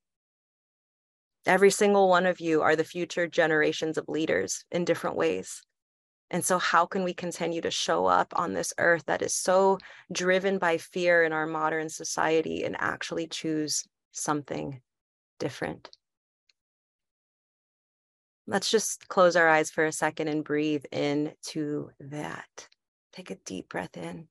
Every 1.45 1.69
single 1.69 2.07
one 2.07 2.25
of 2.25 2.39
you 2.39 2.61
are 2.61 2.77
the 2.77 2.85
future 2.85 3.27
generations 3.27 3.97
of 3.97 4.07
leaders 4.07 4.63
in 4.71 4.85
different 4.85 5.17
ways. 5.17 5.63
And 6.31 6.45
so, 6.45 6.57
how 6.57 6.85
can 6.85 7.03
we 7.03 7.13
continue 7.13 7.59
to 7.59 7.71
show 7.71 8.05
up 8.05 8.31
on 8.37 8.53
this 8.53 8.73
earth 8.77 9.03
that 9.07 9.21
is 9.21 9.35
so 9.35 9.79
driven 10.13 10.59
by 10.59 10.77
fear 10.77 11.23
in 11.25 11.33
our 11.33 11.45
modern 11.45 11.89
society 11.89 12.63
and 12.63 12.77
actually 12.79 13.27
choose 13.27 13.83
something 14.13 14.79
different. 15.39 15.89
Let's 18.49 18.71
just 18.71 19.07
close 19.09 19.35
our 19.35 19.47
eyes 19.47 19.69
for 19.69 19.85
a 19.85 19.91
second 19.91 20.27
and 20.27 20.43
breathe 20.43 20.83
into 20.91 21.91
that. 21.99 22.67
Take 23.13 23.29
a 23.29 23.35
deep 23.45 23.69
breath 23.69 23.95
in. 23.95 24.27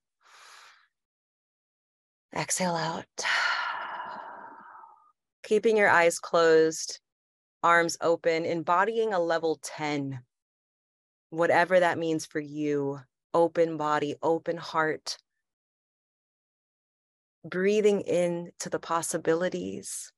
Exhale 2.34 2.74
out. 2.74 3.06
Keeping 5.44 5.76
your 5.76 5.88
eyes 5.88 6.18
closed, 6.18 6.98
arms 7.62 7.96
open, 8.00 8.44
embodying 8.44 9.12
a 9.12 9.20
level 9.20 9.60
10, 9.62 10.18
whatever 11.30 11.78
that 11.78 11.96
means 11.96 12.26
for 12.26 12.40
you. 12.40 12.98
Open 13.32 13.76
body, 13.76 14.16
open 14.20 14.56
heart, 14.56 15.16
breathing 17.48 18.00
in 18.00 18.50
to 18.58 18.68
the 18.68 18.80
possibilities 18.80 20.12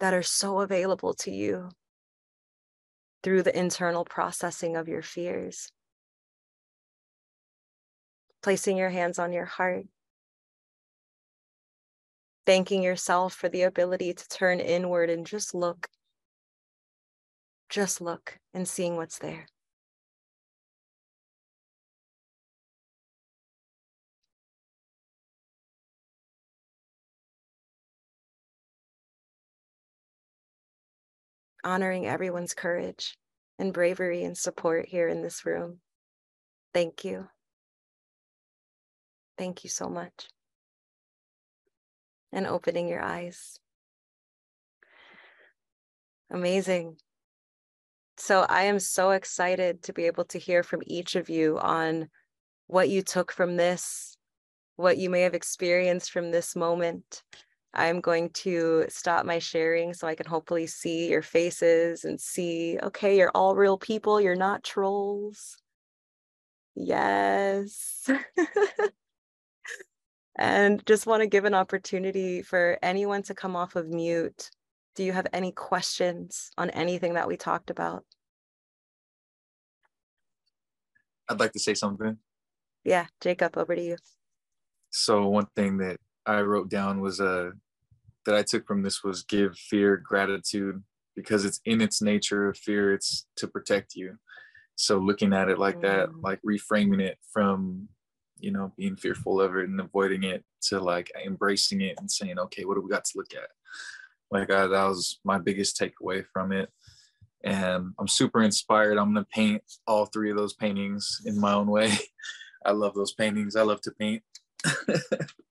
that 0.00 0.14
are 0.14 0.24
so 0.24 0.58
available 0.58 1.14
to 1.14 1.30
you 1.30 1.68
through 3.22 3.42
the 3.42 3.58
internal 3.58 4.04
processing 4.04 4.76
of 4.76 4.88
your 4.88 5.02
fears. 5.02 5.70
Placing 8.42 8.76
your 8.76 8.90
hands 8.90 9.18
on 9.18 9.32
your 9.32 9.44
heart. 9.44 9.86
Thanking 12.46 12.82
yourself 12.82 13.34
for 13.34 13.48
the 13.48 13.62
ability 13.62 14.14
to 14.14 14.28
turn 14.28 14.60
inward 14.60 15.10
and 15.10 15.26
just 15.26 15.54
look. 15.54 15.88
Just 17.68 18.00
look 18.00 18.38
and 18.54 18.66
seeing 18.66 18.96
what's 18.96 19.18
there. 19.18 19.46
Honoring 31.64 32.06
everyone's 32.06 32.54
courage 32.54 33.16
and 33.58 33.72
bravery 33.72 34.24
and 34.24 34.36
support 34.36 34.86
here 34.88 35.08
in 35.08 35.22
this 35.22 35.44
room. 35.44 35.80
Thank 36.72 37.04
you. 37.04 37.28
Thank 39.36 39.64
you 39.64 39.70
so 39.70 39.88
much. 39.88 40.28
And 42.32 42.46
opening 42.46 42.88
your 42.88 43.02
eyes. 43.02 43.58
Amazing. 46.30 46.96
So 48.16 48.46
I 48.48 48.64
am 48.64 48.78
so 48.78 49.10
excited 49.10 49.82
to 49.84 49.92
be 49.92 50.04
able 50.04 50.24
to 50.26 50.38
hear 50.38 50.62
from 50.62 50.82
each 50.86 51.16
of 51.16 51.28
you 51.28 51.58
on 51.58 52.08
what 52.66 52.88
you 52.88 53.02
took 53.02 53.32
from 53.32 53.56
this, 53.56 54.16
what 54.76 54.98
you 54.98 55.10
may 55.10 55.22
have 55.22 55.34
experienced 55.34 56.12
from 56.12 56.30
this 56.30 56.54
moment, 56.54 57.22
I'm 57.72 58.00
going 58.00 58.30
to 58.30 58.86
stop 58.88 59.24
my 59.24 59.38
sharing 59.38 59.94
so 59.94 60.08
I 60.08 60.14
can 60.14 60.26
hopefully 60.26 60.66
see 60.66 61.08
your 61.08 61.22
faces 61.22 62.04
and 62.04 62.20
see, 62.20 62.78
okay, 62.82 63.16
you're 63.16 63.30
all 63.34 63.54
real 63.54 63.78
people, 63.78 64.20
you're 64.20 64.34
not 64.34 64.64
trolls. 64.64 65.56
Yes. 66.74 68.10
and 70.36 70.84
just 70.86 71.06
want 71.06 71.22
to 71.22 71.28
give 71.28 71.44
an 71.44 71.54
opportunity 71.54 72.42
for 72.42 72.78
anyone 72.82 73.22
to 73.24 73.34
come 73.34 73.54
off 73.54 73.76
of 73.76 73.88
mute. 73.88 74.50
Do 74.96 75.04
you 75.04 75.12
have 75.12 75.28
any 75.32 75.52
questions 75.52 76.50
on 76.58 76.70
anything 76.70 77.14
that 77.14 77.28
we 77.28 77.36
talked 77.36 77.70
about? 77.70 78.04
I'd 81.28 81.38
like 81.38 81.52
to 81.52 81.60
say 81.60 81.74
something. 81.74 82.18
Yeah, 82.82 83.06
Jacob, 83.20 83.56
over 83.56 83.76
to 83.76 83.82
you. 83.82 83.96
So 84.90 85.28
one 85.28 85.46
thing 85.54 85.78
that 85.78 85.98
I 86.26 86.40
wrote 86.40 86.68
down 86.68 87.00
was 87.00 87.20
uh, 87.20 87.50
that 88.26 88.34
I 88.34 88.42
took 88.42 88.66
from 88.66 88.82
this 88.82 89.02
was 89.02 89.22
give 89.22 89.56
fear 89.56 89.96
gratitude 89.96 90.82
because 91.16 91.44
it's 91.44 91.60
in 91.64 91.80
its 91.80 92.00
nature 92.00 92.48
of 92.48 92.56
fear 92.56 92.94
it's 92.94 93.26
to 93.36 93.48
protect 93.48 93.94
you. 93.94 94.18
So 94.76 94.98
looking 94.98 95.32
at 95.32 95.48
it 95.48 95.58
like 95.58 95.76
mm. 95.78 95.82
that 95.82 96.20
like 96.20 96.40
reframing 96.42 97.00
it 97.00 97.18
from 97.32 97.88
you 98.38 98.50
know 98.50 98.72
being 98.76 98.96
fearful 98.96 99.40
of 99.40 99.54
it 99.56 99.68
and 99.68 99.80
avoiding 99.80 100.24
it 100.24 100.44
to 100.62 100.80
like 100.80 101.12
embracing 101.26 101.82
it 101.82 101.96
and 101.98 102.10
saying 102.10 102.38
okay 102.38 102.64
what 102.64 102.74
do 102.74 102.80
we 102.80 102.90
got 102.90 103.04
to 103.04 103.12
look 103.18 103.34
at? 103.34 103.48
Like 104.30 104.50
I, 104.50 104.66
that 104.66 104.84
was 104.84 105.20
my 105.24 105.38
biggest 105.38 105.78
takeaway 105.78 106.24
from 106.32 106.52
it. 106.52 106.70
And 107.42 107.92
i'm 107.98 108.06
super 108.06 108.42
inspired. 108.42 108.98
I'm 108.98 109.14
going 109.14 109.24
to 109.24 109.30
paint 109.30 109.62
all 109.86 110.04
three 110.06 110.30
of 110.30 110.36
those 110.36 110.52
paintings 110.52 111.22
in 111.24 111.40
my 111.40 111.54
own 111.54 111.68
way. 111.68 111.90
I 112.66 112.72
love 112.72 112.94
those 112.94 113.14
paintings. 113.14 113.56
I 113.56 113.62
love 113.62 113.80
to 113.82 113.92
paint 113.92 114.22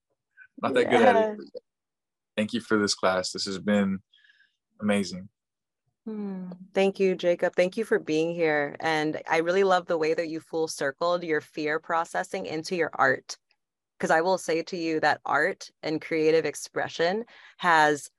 not 0.61 0.73
that 0.73 0.89
good 0.89 1.01
at 1.01 1.15
it 1.15 1.39
thank 2.39 2.53
you 2.53 2.61
for 2.61 2.77
this 2.77 2.95
class. 2.95 3.31
This 3.33 3.45
has 3.45 3.59
been 3.59 3.99
amazing. 4.79 5.27
Hmm. 6.05 6.51
Thank 6.73 6.97
you, 6.97 7.13
Jacob. 7.13 7.53
Thank 7.53 7.75
you 7.75 7.83
for 7.83 7.99
being 7.99 8.33
here. 8.33 8.77
And 8.79 9.21
I 9.29 9.37
really 9.39 9.65
love 9.65 9.87
the 9.87 9.97
way 9.97 10.13
that 10.13 10.29
you 10.29 10.39
full 10.39 10.69
circled 10.69 11.23
your 11.23 11.41
fear 11.41 11.79
processing 11.79 12.45
into 12.45 12.77
your 12.77 12.91
art. 12.93 13.37
Because 13.97 14.09
I 14.09 14.21
will 14.21 14.37
say 14.37 14.63
to 14.63 14.77
you 14.77 15.01
that 15.01 15.19
art 15.25 15.69
and 15.83 16.01
creative 16.01 16.45
expression 16.45 17.25
has 17.57 18.09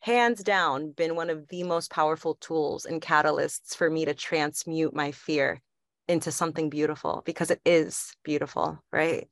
hands 0.00 0.42
down 0.42 0.92
been 0.92 1.16
one 1.16 1.30
of 1.30 1.48
the 1.48 1.62
most 1.62 1.90
powerful 1.90 2.34
tools 2.34 2.84
and 2.84 3.00
catalysts 3.00 3.74
for 3.74 3.88
me 3.88 4.04
to 4.04 4.12
transmute 4.12 4.94
my 4.94 5.10
fear 5.10 5.62
into 6.06 6.30
something 6.30 6.68
beautiful 6.68 7.22
because 7.24 7.50
it 7.50 7.60
is 7.64 8.12
beautiful, 8.24 8.78
right? 8.92 9.26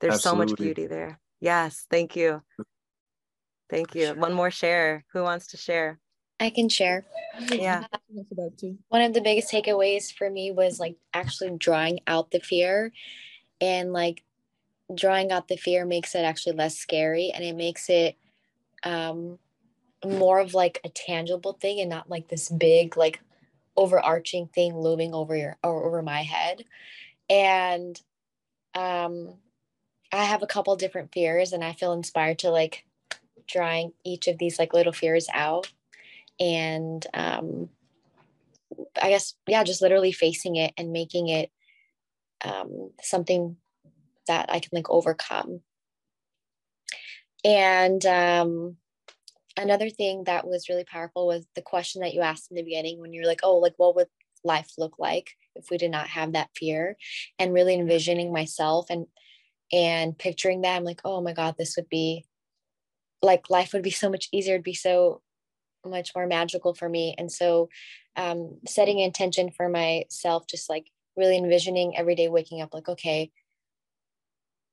There's 0.00 0.14
Absolutely. 0.14 0.46
so 0.46 0.52
much 0.52 0.58
beauty 0.58 0.86
there. 0.86 1.20
Yes, 1.42 1.86
thank 1.90 2.14
you. 2.14 2.40
Thank 3.68 3.96
you. 3.96 4.14
One 4.14 4.32
more 4.32 4.52
share. 4.52 5.04
Who 5.12 5.24
wants 5.24 5.48
to 5.48 5.56
share? 5.56 5.98
I 6.38 6.50
can 6.50 6.68
share. 6.68 7.04
Yeah. 7.50 7.84
One 8.88 9.02
of 9.02 9.12
the 9.12 9.20
biggest 9.20 9.50
takeaways 9.50 10.12
for 10.12 10.30
me 10.30 10.52
was 10.52 10.78
like 10.78 10.94
actually 11.12 11.56
drawing 11.58 11.98
out 12.06 12.30
the 12.30 12.38
fear 12.38 12.92
and 13.60 13.92
like 13.92 14.22
drawing 14.94 15.32
out 15.32 15.48
the 15.48 15.56
fear 15.56 15.84
makes 15.84 16.14
it 16.14 16.20
actually 16.20 16.54
less 16.54 16.78
scary 16.78 17.32
and 17.34 17.42
it 17.42 17.56
makes 17.56 17.90
it 17.90 18.16
um, 18.84 19.40
more 20.04 20.38
of 20.38 20.54
like 20.54 20.80
a 20.84 20.88
tangible 20.90 21.54
thing 21.54 21.80
and 21.80 21.90
not 21.90 22.08
like 22.08 22.28
this 22.28 22.50
big 22.50 22.96
like 22.96 23.18
overarching 23.76 24.46
thing 24.46 24.76
looming 24.76 25.12
over 25.12 25.34
your 25.34 25.56
or 25.64 25.86
over 25.86 26.02
my 26.02 26.22
head 26.22 26.64
and 27.28 28.00
um 28.76 29.34
i 30.12 30.24
have 30.24 30.42
a 30.42 30.46
couple 30.46 30.74
different 30.76 31.12
fears 31.12 31.52
and 31.52 31.64
i 31.64 31.72
feel 31.72 31.92
inspired 31.92 32.38
to 32.38 32.50
like 32.50 32.84
drawing 33.46 33.92
each 34.04 34.28
of 34.28 34.38
these 34.38 34.58
like 34.58 34.72
little 34.72 34.92
fears 34.92 35.28
out. 35.32 35.72
And 36.40 37.06
um 37.14 37.68
i 39.00 39.10
guess 39.10 39.34
yeah 39.46 39.62
just 39.64 39.82
literally 39.82 40.12
facing 40.12 40.56
it 40.56 40.72
and 40.76 40.92
making 40.92 41.28
it 41.28 41.50
um 42.44 42.90
something 43.00 43.56
that 44.26 44.50
i 44.50 44.58
can 44.58 44.70
like 44.72 44.90
overcome. 44.90 45.60
And 47.44 48.04
um 48.06 48.76
another 49.56 49.90
thing 49.90 50.24
that 50.24 50.46
was 50.46 50.68
really 50.68 50.84
powerful 50.84 51.26
was 51.26 51.46
the 51.54 51.62
question 51.62 52.00
that 52.00 52.14
you 52.14 52.22
asked 52.22 52.50
in 52.50 52.56
the 52.56 52.62
beginning 52.62 52.98
when 52.98 53.12
you're 53.12 53.26
like 53.26 53.40
oh 53.42 53.56
like 53.56 53.74
what 53.76 53.94
would 53.94 54.08
life 54.44 54.72
look 54.78 54.98
like 54.98 55.36
if 55.54 55.70
we 55.70 55.76
did 55.76 55.90
not 55.90 56.08
have 56.08 56.32
that 56.32 56.50
fear? 56.56 56.96
And 57.38 57.52
really 57.52 57.74
envisioning 57.74 58.32
myself 58.32 58.86
and 58.88 59.06
and 59.72 60.16
picturing 60.18 60.62
that 60.62 60.76
i'm 60.76 60.84
like 60.84 61.00
oh 61.04 61.20
my 61.20 61.32
god 61.32 61.54
this 61.58 61.76
would 61.76 61.88
be 61.88 62.24
like 63.22 63.50
life 63.50 63.72
would 63.72 63.82
be 63.82 63.90
so 63.90 64.10
much 64.10 64.28
easier 64.32 64.54
it'd 64.54 64.64
be 64.64 64.74
so 64.74 65.20
much 65.84 66.12
more 66.14 66.26
magical 66.26 66.74
for 66.74 66.88
me 66.88 67.14
and 67.18 67.30
so 67.30 67.68
um, 68.14 68.58
setting 68.66 68.98
intention 68.98 69.50
for 69.50 69.68
myself 69.68 70.46
just 70.46 70.68
like 70.68 70.86
really 71.16 71.36
envisioning 71.36 71.96
every 71.96 72.14
day 72.14 72.28
waking 72.28 72.60
up 72.60 72.72
like 72.72 72.88
okay 72.88 73.30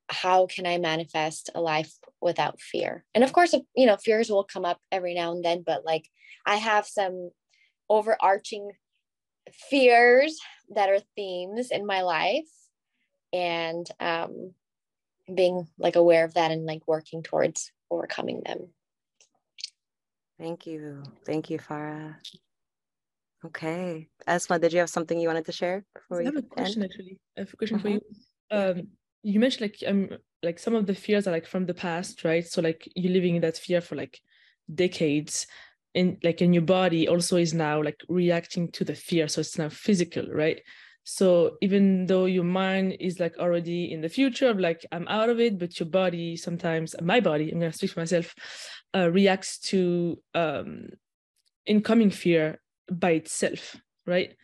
how 0.09 0.47
can 0.47 0.65
I 0.65 0.77
manifest 0.77 1.49
a 1.53 1.61
life 1.61 1.93
without 2.19 2.59
fear? 2.59 3.05
And 3.13 3.23
of 3.23 3.31
course, 3.31 3.53
you 3.75 3.85
know, 3.85 3.97
fears 3.97 4.29
will 4.29 4.43
come 4.43 4.65
up 4.65 4.79
every 4.91 5.13
now 5.13 5.31
and 5.31 5.45
then, 5.45 5.63
but 5.65 5.85
like 5.85 6.09
I 6.45 6.55
have 6.55 6.85
some 6.87 7.29
overarching 7.89 8.71
fears 9.69 10.39
that 10.73 10.89
are 10.89 10.99
themes 11.15 11.69
in 11.71 11.85
my 11.85 12.01
life 12.01 12.49
and 13.31 13.87
um, 13.99 14.53
being 15.35 15.67
like 15.77 15.95
aware 15.95 16.25
of 16.25 16.33
that 16.35 16.51
and 16.51 16.65
like 16.65 16.81
working 16.87 17.23
towards 17.23 17.71
overcoming 17.89 18.41
them. 18.45 18.69
Thank 20.39 20.65
you. 20.65 21.03
Thank 21.25 21.49
you, 21.49 21.59
Farah. 21.59 22.15
Okay. 23.45 24.07
Esma, 24.27 24.59
did 24.59 24.73
you 24.73 24.79
have 24.79 24.89
something 24.89 25.19
you 25.19 25.27
wanted 25.27 25.45
to 25.45 25.51
share 25.51 25.85
before 25.93 26.21
I 26.21 26.25
have 26.25 26.35
a 26.35 26.41
question 26.41 26.83
end? 26.83 26.91
actually. 26.91 27.19
I 27.37 27.41
have 27.41 27.53
a 27.53 27.57
question 27.57 27.79
for 27.79 27.89
you. 27.89 28.01
Mm-hmm. 28.51 28.79
Um, 28.79 28.87
you 29.23 29.39
mentioned 29.39 29.61
like 29.61 29.89
um 29.89 30.09
like 30.41 30.59
some 30.59 30.75
of 30.75 30.85
the 30.85 30.95
fears 30.95 31.27
are 31.27 31.31
like 31.31 31.45
from 31.45 31.65
the 31.65 31.73
past 31.73 32.23
right 32.23 32.47
so 32.47 32.61
like 32.61 32.87
you're 32.95 33.11
living 33.11 33.35
in 33.35 33.41
that 33.41 33.57
fear 33.57 33.81
for 33.81 33.95
like 33.95 34.19
decades 34.73 35.45
and 35.95 36.17
like 36.23 36.41
in 36.41 36.53
your 36.53 36.63
body 36.63 37.07
also 37.07 37.35
is 37.35 37.53
now 37.53 37.81
like 37.83 37.99
reacting 38.07 38.71
to 38.71 38.85
the 38.85 38.95
fear 38.95 39.27
so 39.27 39.41
it's 39.41 39.57
now 39.57 39.69
physical 39.69 40.25
right 40.31 40.61
so 41.11 41.57
even 41.59 42.05
though 42.05 42.25
your 42.25 42.43
mind 42.43 42.95
is 42.99 43.19
like 43.19 43.35
already 43.39 43.91
in 43.91 43.99
the 43.99 44.07
future 44.07 44.47
of 44.47 44.59
like 44.59 44.85
i'm 44.91 45.07
out 45.07 45.27
of 45.27 45.39
it 45.39 45.57
but 45.57 45.79
your 45.79 45.89
body 45.89 46.37
sometimes 46.37 46.93
my 47.01 47.19
body 47.19 47.51
i'm 47.51 47.59
going 47.59 47.71
to 47.71 47.75
speak 47.75 47.89
for 47.89 48.01
myself 48.01 48.35
uh, 48.95 49.09
reacts 49.09 49.57
to 49.57 50.21
um 50.35 50.87
incoming 51.65 52.11
fear 52.11 52.61
by 52.91 53.11
itself 53.11 53.75
right 54.05 54.35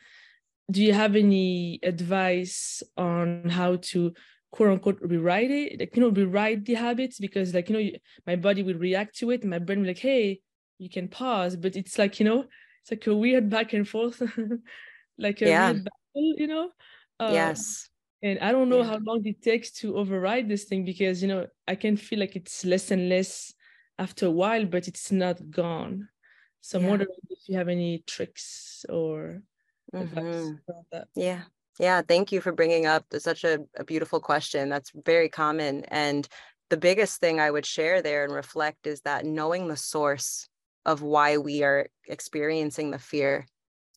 do 0.72 0.84
you 0.84 0.92
have 0.92 1.16
any 1.16 1.80
advice 1.84 2.82
on 2.98 3.48
how 3.48 3.76
to 3.76 4.12
quote 4.52 4.70
unquote 4.70 4.98
rewrite 5.02 5.52
it 5.52 5.80
like 5.80 5.96
you 5.96 6.02
know 6.02 6.10
rewrite 6.10 6.66
the 6.66 6.74
habits 6.74 7.20
because 7.20 7.54
like 7.54 7.70
you 7.70 7.78
know 7.78 8.00
my 8.26 8.36
body 8.36 8.64
will 8.64 8.80
react 8.80 9.16
to 9.16 9.30
it 9.30 9.42
and 9.42 9.52
my 9.52 9.60
brain 9.60 9.82
will 9.82 9.88
like 9.88 10.00
hey 10.00 10.40
you 10.80 10.90
can 10.90 11.08
pause 11.08 11.56
but 11.56 11.76
it's 11.76 12.00
like 12.00 12.20
you 12.20 12.26
know 12.26 12.44
it's 12.82 12.90
like 12.90 13.06
a 13.06 13.16
weird 13.16 13.52
back 13.52 13.74
and 13.74 13.88
forth 13.88 14.20
like 15.20 15.44
a 15.44 15.46
yeah. 15.46 15.72
weird 15.72 15.84
battle 15.84 16.05
you 16.16 16.48
know 16.48 16.70
uh, 17.20 17.30
yes 17.32 17.90
and 18.24 18.40
i 18.40 18.52
don't 18.52 18.70
know 18.70 18.82
yeah. 18.82 18.90
how 18.90 19.00
long 19.00 19.26
it 19.26 19.42
takes 19.42 19.72
to 19.72 19.98
override 19.98 20.50
this 20.50 20.66
thing 20.66 20.86
because 20.86 21.22
you 21.22 21.28
know 21.28 21.46
i 21.68 21.76
can 21.76 21.98
feel 21.98 22.20
like 22.20 22.36
it's 22.36 22.66
less 22.66 22.92
and 22.92 23.10
less 23.10 23.54
after 24.00 24.26
a 24.26 24.32
while 24.32 24.66
but 24.66 24.88
it's 24.88 25.12
not 25.12 25.38
gone 25.50 26.08
so 26.62 26.78
i'm 26.78 26.84
yeah. 26.84 26.90
wondering 26.90 27.10
if 27.30 27.40
you 27.48 27.58
have 27.58 27.70
any 27.70 28.04
tricks 28.08 28.86
or 28.90 29.42
mm-hmm. 29.94 30.54
that 30.92 31.08
yeah 31.16 31.42
yeah, 31.80 32.02
thank 32.02 32.32
you 32.32 32.40
for 32.40 32.54
bringing 32.54 32.86
up 32.86 33.06
such 33.18 33.44
a, 33.44 33.60
a 33.76 33.84
beautiful 33.84 34.20
question. 34.20 34.70
That's 34.70 34.92
very 35.06 35.28
common. 35.28 35.84
And 35.90 36.28
the 36.70 36.78
biggest 36.78 37.20
thing 37.20 37.40
I 37.40 37.52
would 37.52 37.66
share 37.66 38.02
there 38.02 38.24
and 38.24 38.34
reflect 38.34 38.88
is 38.88 39.02
that 39.02 39.26
knowing 39.26 39.68
the 39.68 39.78
source 39.78 40.48
of 40.86 41.02
why 41.02 41.38
we 41.38 41.64
are 41.64 41.88
experiencing 42.08 42.92
the 42.92 43.00
fear 43.00 43.46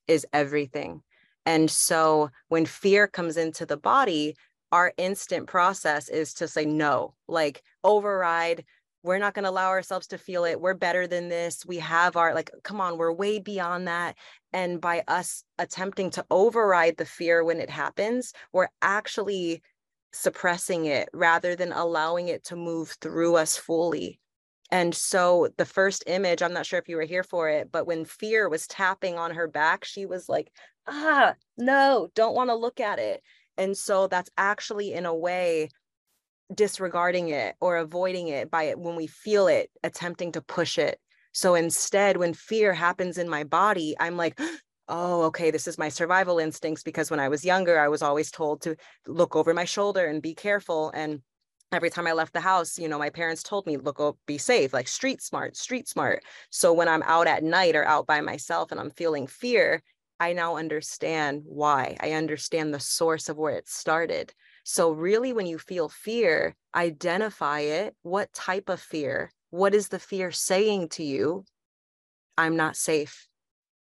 is 0.09 0.27
everything. 0.33 1.03
And 1.49 1.71
so 1.71 2.29
when 2.49 2.67
fear 2.67 3.07
comes 3.07 3.39
into 3.39 3.65
the 3.65 3.79
body, 3.79 4.37
our 4.71 4.93
instant 4.99 5.47
process 5.47 6.11
is 6.11 6.35
to 6.35 6.47
say 6.47 6.67
no, 6.67 7.15
like 7.27 7.63
override. 7.83 8.67
We're 9.03 9.17
not 9.17 9.33
going 9.33 9.45
to 9.45 9.51
allow 9.51 9.69
ourselves 9.69 10.07
to 10.09 10.19
feel 10.19 10.45
it. 10.45 10.61
We're 10.61 10.75
better 10.75 11.07
than 11.07 11.31
this. 11.31 11.65
We 11.65 11.79
have 11.79 12.19
our, 12.19 12.35
like, 12.35 12.51
come 12.65 12.83
on, 12.83 12.99
we're 12.99 13.15
way 13.15 13.39
beyond 13.39 13.89
that. 13.89 14.19
And 14.53 14.79
by 14.79 15.05
us 15.09 15.43
attempting 15.59 16.11
to 16.11 16.27
override 16.31 16.99
the 16.99 17.07
fear 17.07 17.43
when 17.43 17.61
it 17.61 17.71
happens, 17.71 18.35
we're 18.53 18.69
actually 18.83 19.63
suppressing 20.13 20.85
it 20.85 21.09
rather 21.15 21.57
than 21.57 21.73
allowing 21.73 22.29
it 22.29 22.45
to 22.45 22.57
move 22.57 22.95
through 23.01 23.37
us 23.37 23.57
fully. 23.57 24.21
And 24.71 24.95
so 24.95 25.49
the 25.57 25.65
first 25.65 26.05
image, 26.07 26.43
I'm 26.43 26.53
not 26.53 26.67
sure 26.67 26.79
if 26.79 26.89
you 26.89 26.97
were 26.97 27.05
here 27.05 27.23
for 27.23 27.49
it, 27.49 27.71
but 27.73 27.87
when 27.87 28.05
fear 28.05 28.49
was 28.49 28.67
tapping 28.67 29.19
on 29.19 29.35
her 29.35 29.49
back, 29.49 29.85
she 29.85 30.05
was 30.05 30.29
like, 30.29 30.53
ah, 30.87 31.35
no, 31.57 32.09
don't 32.15 32.35
want 32.35 32.51
to 32.51 32.55
look 32.55 32.81
at 32.81 32.99
it. 32.99 33.23
And 33.57 33.77
so 33.77 34.07
that's 34.07 34.31
actually, 34.37 34.93
in 34.93 35.07
a 35.07 35.15
way, 35.15 35.71
disregarding 36.55 37.31
it 37.31 37.57
or 37.61 37.77
avoiding 37.77 38.29
it 38.29 38.51
by 38.51 38.73
when 38.73 38.97
we 38.97 39.07
feel 39.07 39.49
it, 39.49 39.71
attempting 39.83 40.33
to 40.33 40.43
push 40.43 40.79
it 40.79 41.01
so 41.33 41.55
instead, 41.55 42.17
when 42.17 42.35
fear 42.35 42.73
happens 42.73 43.17
in 43.17 43.29
my 43.29 43.45
body, 43.45 43.95
I'm 44.01 44.17
like, 44.17 44.39
oh, 44.89 45.23
okay, 45.25 45.53
this 45.53 45.69
is 45.69 45.79
my 45.79 45.89
survival 45.89 46.41
instincts 46.41 46.83
because 46.83 47.13
when 47.13 47.21
I 47.21 47.29
was 47.29 47.45
younger, 47.45 47.79
I 47.79 47.87
was 47.87 48.03
always 48.03 48.31
told 48.31 48.63
to 48.63 48.75
look 49.07 49.37
over 49.37 49.55
my 49.55 49.65
shoulder 49.65 50.07
and 50.07 50.21
be 50.21 50.35
careful. 50.35 50.91
And 50.91 51.23
every 51.73 51.91
time 51.91 52.07
I 52.07 52.13
left 52.13 52.33
the 52.33 52.41
house, 52.41 52.79
you 52.79 52.89
know, 52.89 52.99
my 52.99 53.11
parents 53.11 53.43
told 53.43 53.67
me, 53.67 53.77
look, 53.77 54.01
oh, 54.01 54.17
be 54.27 54.39
safe, 54.39 54.73
like 54.73 54.89
street 54.89 55.23
smart, 55.23 55.57
street 55.57 55.89
smart. 55.89 56.23
So 56.51 56.73
when 56.73 56.89
I'm 56.89 57.03
out 57.03 57.27
at 57.27 57.45
night 57.45 57.77
or 57.77 57.85
out 57.85 58.07
by 58.07 58.21
myself 58.21 58.71
and 58.71 58.81
I'm 58.81 58.91
feeling 58.91 59.27
fear, 59.27 59.83
I 60.21 60.33
now 60.33 60.57
understand 60.57 61.43
why. 61.45 61.97
I 62.01 62.13
understand 62.13 62.75
the 62.75 62.81
source 62.81 63.29
of 63.29 63.37
where 63.37 63.55
it 63.55 63.69
started. 63.69 64.33
So, 64.65 64.91
really, 64.91 65.33
when 65.33 65.47
you 65.47 65.59
feel 65.59 65.89
fear, 65.89 66.57
identify 66.75 67.61
it. 67.61 67.95
What 68.03 68.33
type 68.33 68.69
of 68.69 68.81
fear? 68.81 69.31
what 69.51 69.75
is 69.75 69.89
the 69.89 69.99
fear 69.99 70.31
saying 70.31 70.89
to 70.89 71.03
you 71.03 71.45
i'm 72.37 72.57
not 72.57 72.77
safe 72.77 73.27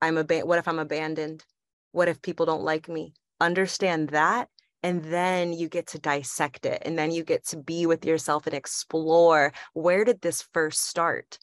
i'm 0.01 0.17
a 0.17 0.25
what 0.45 0.59
if 0.59 0.67
i'm 0.67 0.79
abandoned 0.79 1.45
what 1.93 2.09
if 2.09 2.23
people 2.23 2.47
don't 2.47 2.63
like 2.63 2.89
me 2.89 3.13
understand 3.41 4.09
that 4.11 4.49
and 4.83 5.05
then 5.05 5.53
you 5.53 5.69
get 5.69 5.87
to 5.89 5.99
dissect 5.99 6.67
it 6.67 6.83
and 6.85 6.99
then 6.99 7.11
you 7.11 7.25
get 7.25 7.47
to 7.47 7.57
be 7.57 7.87
with 7.87 8.05
yourself 8.05 8.47
and 8.47 8.55
explore 8.55 9.53
where 9.75 10.05
did 10.05 10.21
this 10.21 10.43
first 10.53 10.83
start 10.83 11.39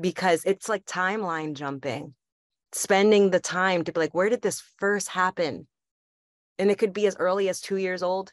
because 0.00 0.42
it's 0.44 0.68
like 0.68 0.84
timeline 0.84 1.54
jumping 1.54 2.14
spending 2.72 3.30
the 3.30 3.40
time 3.40 3.84
to 3.84 3.92
be 3.92 4.00
like 4.00 4.14
where 4.14 4.28
did 4.28 4.42
this 4.42 4.62
first 4.78 5.08
happen 5.08 5.66
and 6.58 6.70
it 6.70 6.78
could 6.78 6.92
be 6.92 7.06
as 7.06 7.16
early 7.18 7.48
as 7.48 7.60
2 7.60 7.76
years 7.76 8.02
old 8.02 8.32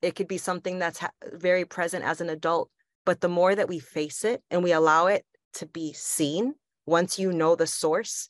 it 0.00 0.14
could 0.14 0.28
be 0.28 0.38
something 0.38 0.78
that's 0.78 0.98
ha- 0.98 1.10
very 1.32 1.64
present 1.64 2.04
as 2.04 2.20
an 2.20 2.30
adult 2.30 2.70
but 3.08 3.22
the 3.22 3.28
more 3.30 3.54
that 3.54 3.68
we 3.70 3.78
face 3.78 4.22
it 4.22 4.42
and 4.50 4.62
we 4.62 4.72
allow 4.72 5.06
it 5.06 5.24
to 5.54 5.64
be 5.66 5.94
seen, 5.94 6.54
once 6.84 7.18
you 7.18 7.32
know 7.32 7.56
the 7.56 7.66
source, 7.66 8.28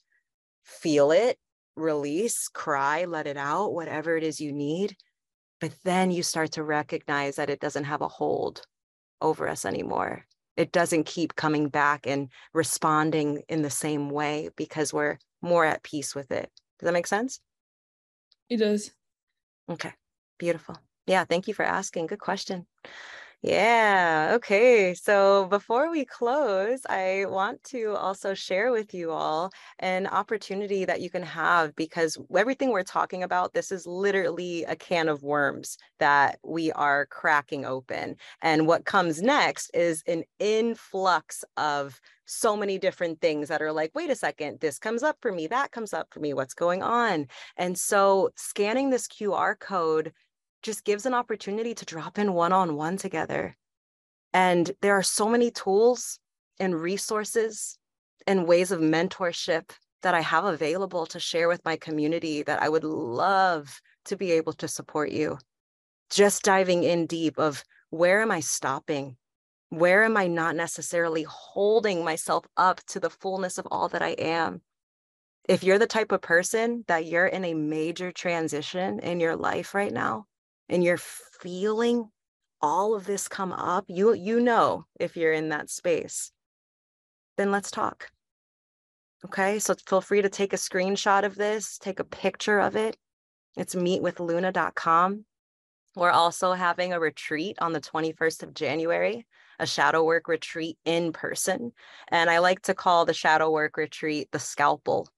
feel 0.63 1.11
it, 1.11 1.37
release, 1.77 2.47
cry, 2.47 3.05
let 3.05 3.27
it 3.27 3.37
out, 3.37 3.73
whatever 3.73 4.17
it 4.17 4.23
is 4.23 4.41
you 4.41 4.53
need. 4.53 4.97
But 5.61 5.73
then 5.85 6.11
you 6.11 6.23
start 6.23 6.53
to 6.53 6.63
recognize 6.63 7.37
that 7.37 7.51
it 7.51 7.61
doesn't 7.61 7.85
have 7.85 8.01
a 8.01 8.09
hold 8.09 8.63
over 9.21 9.49
us 9.49 9.65
anymore. 9.65 10.27
It 10.57 10.73
doesn't 10.73 11.07
keep 11.07 11.37
coming 11.37 11.69
back 11.69 12.07
and 12.07 12.29
responding 12.53 13.43
in 13.49 13.63
the 13.63 13.71
same 13.71 14.11
way 14.11 14.51
because 14.57 14.93
we're 14.93 15.19
more 15.41 15.65
at 15.65 15.83
peace 15.83 16.15
with 16.15 16.31
it. 16.31 16.51
Does 16.79 16.87
that 16.87 16.93
make 16.93 17.07
sense? 17.07 17.41
It 18.49 18.59
does. 18.59 18.93
Okay, 19.71 19.93
beautiful. 20.39 20.77
Yeah, 21.07 21.25
thank 21.25 21.49
you 21.49 21.55
for 21.55 21.65
asking. 21.65 22.07
Good 22.07 22.21
question. 22.21 22.67
Yeah. 23.43 24.33
Okay. 24.35 24.95
So 24.95 25.47
before 25.47 25.91
we 25.93 26.05
close, 26.05 26.81
I 26.89 27.25
want 27.29 27.63
to 27.65 27.95
also 27.95 28.35
share 28.35 28.73
with 28.73 28.93
you 28.93 29.13
all 29.13 29.53
an 29.79 30.09
opportunity 30.09 30.85
that 30.85 31.01
you 31.01 31.09
can 31.09 31.23
have 31.23 31.77
because 31.77 32.19
everything 32.37 32.71
we're 32.71 32.83
talking 32.83 33.23
about, 33.23 33.55
this 33.55 33.71
is 33.71 33.87
literally 33.87 34.65
a 34.65 34.75
can 34.75 35.09
of 35.09 35.23
worms 35.23 35.79
that 36.01 36.41
we 36.45 36.73
are 36.73 37.07
cracking 37.07 37.65
open. 37.65 38.17
And 38.43 38.67
what 38.67 38.85
comes 38.85 39.23
next 39.23 39.71
is 39.73 40.03
an 40.09 40.25
influx 40.41 41.45
of 41.57 42.01
so 42.27 42.57
many 42.57 42.77
different 42.77 43.21
things 43.21 43.49
that 43.49 43.63
are 43.63 43.73
like, 43.73 43.93
wait 43.95 44.11
a 44.11 44.17
second, 44.17 44.59
this 44.61 44.79
comes 44.81 45.03
up 45.05 45.17
for 45.21 45.31
me, 45.33 45.47
that 45.47 45.71
comes 45.71 45.93
up 45.95 46.09
for 46.11 46.19
me, 46.21 46.35
what's 46.35 46.55
going 46.55 46.83
on? 46.83 47.27
And 47.57 47.79
so 47.79 48.31
scanning 48.37 48.91
this 48.91 49.07
QR 49.07 49.55
code 49.55 50.13
just 50.63 50.85
gives 50.85 51.07
an 51.07 51.15
opportunity 51.15 51.75
to 51.75 51.85
drop 51.85 52.19
in 52.19 52.33
one 52.33 52.53
on 52.53 52.77
one 52.77 52.97
together. 52.97 53.57
And 54.33 54.71
there 54.83 54.95
are 54.95 55.03
so 55.03 55.29
many 55.29 55.51
tools 55.51 56.19
and 56.59 56.75
resources 56.75 57.79
and 58.27 58.47
ways 58.47 58.71
of 58.71 58.81
mentorship 58.81 59.71
that 60.03 60.15
I 60.15 60.21
have 60.21 60.45
available 60.45 61.07
to 61.07 61.21
share 61.21 61.49
with 61.49 61.65
my 61.65 61.77
community 61.77 62.43
that 62.43 62.63
I 62.63 62.69
would 62.69 62.85
love 62.85 63.81
to 64.07 64.17
be 64.17 64.33
able 64.33 64.53
to 64.55 64.69
support 64.69 65.11
you. 65.11 65.39
Just 66.11 66.43
diving 66.43 66.85
in 66.85 67.07
deep 67.07 67.39
of 67.39 67.65
where 67.91 68.21
am 68.21 68.31
I 68.31 68.41
stopping? 68.41 69.17
Where 69.71 70.05
am 70.05 70.17
I 70.17 70.27
not 70.27 70.57
necessarily 70.57 71.25
holding 71.29 72.05
myself 72.05 72.47
up 72.57 72.81
to 72.87 73.01
the 73.01 73.11
fullness 73.11 73.59
of 73.59 73.67
all 73.71 73.89
that 73.89 74.03
I 74.03 74.11
am? 74.11 74.63
If 75.49 75.65
you're 75.65 75.79
the 75.79 75.87
type 75.87 76.13
of 76.13 76.21
person 76.21 76.85
that 76.89 77.07
you're 77.07 77.27
in 77.27 77.45
a 77.45 77.55
major 77.55 78.13
transition 78.13 78.99
in 79.01 79.21
your 79.21 79.37
life 79.37 79.75
right 79.75 79.93
now, 79.93 80.27
and 80.69 80.85
you're 80.85 80.99
feeling 80.99 82.11
all 82.61 82.95
of 82.95 83.07
this 83.07 83.29
come 83.29 83.53
up, 83.53 83.85
you 83.89 84.13
you 84.13 84.41
know 84.41 84.85
if 84.99 85.17
you're 85.17 85.33
in 85.33 85.51
that 85.51 85.71
space. 85.71 86.33
Then 87.37 87.51
let's 87.53 87.71
talk. 87.71 88.11
Okay? 89.25 89.59
So 89.59 89.75
feel 89.87 90.01
free 90.01 90.23
to 90.23 90.29
take 90.29 90.53
a 90.53 90.57
screenshot 90.57 91.25
of 91.25 91.37
this, 91.37 91.79
take 91.79 92.01
a 92.01 92.05
picture 92.05 92.59
of 92.59 92.77
it. 92.77 92.97
It's 93.57 93.75
meetwithluna.com. 93.75 95.25
We're 95.97 96.11
also 96.11 96.53
having 96.53 96.93
a 96.93 97.01
retreat 97.01 97.57
on 97.61 97.73
the 97.73 97.81
21st 97.81 98.43
of 98.45 98.55
January, 98.55 99.27
a 99.59 99.67
shadow 99.67 100.05
work 100.05 100.29
retreat 100.29 100.79
in 100.85 101.13
person. 101.13 101.73
And 102.09 102.31
I 102.31 102.39
like 102.39 102.63
to 102.63 102.75
call 102.75 103.05
the 103.05 103.15
shadow 103.15 103.51
work 103.51 103.77
retreat 103.77 104.29
the 104.31 104.39
scalpel 104.39 105.09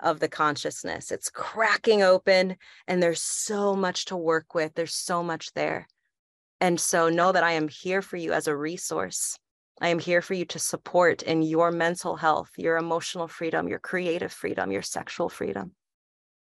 of 0.00 0.20
the 0.20 0.28
consciousness. 0.28 1.10
It's 1.10 1.30
cracking 1.30 2.02
open, 2.02 2.56
and 2.86 3.02
there's 3.02 3.22
so 3.22 3.74
much 3.74 4.06
to 4.06 4.16
work 4.16 4.54
with. 4.54 4.74
There's 4.74 4.94
so 4.94 5.22
much 5.22 5.52
there. 5.54 5.88
And 6.60 6.80
so 6.80 7.08
know 7.08 7.32
that 7.32 7.44
I 7.44 7.52
am 7.52 7.68
here 7.68 8.02
for 8.02 8.16
you 8.16 8.32
as 8.32 8.46
a 8.46 8.56
resource. 8.56 9.38
I 9.80 9.88
am 9.88 9.98
here 9.98 10.22
for 10.22 10.34
you 10.34 10.44
to 10.46 10.58
support 10.58 11.22
in 11.22 11.42
your 11.42 11.70
mental 11.70 12.16
health, 12.16 12.50
your 12.56 12.76
emotional 12.76 13.28
freedom, 13.28 13.68
your 13.68 13.78
creative 13.78 14.32
freedom, 14.32 14.72
your 14.72 14.82
sexual 14.82 15.28
freedom. 15.28 15.72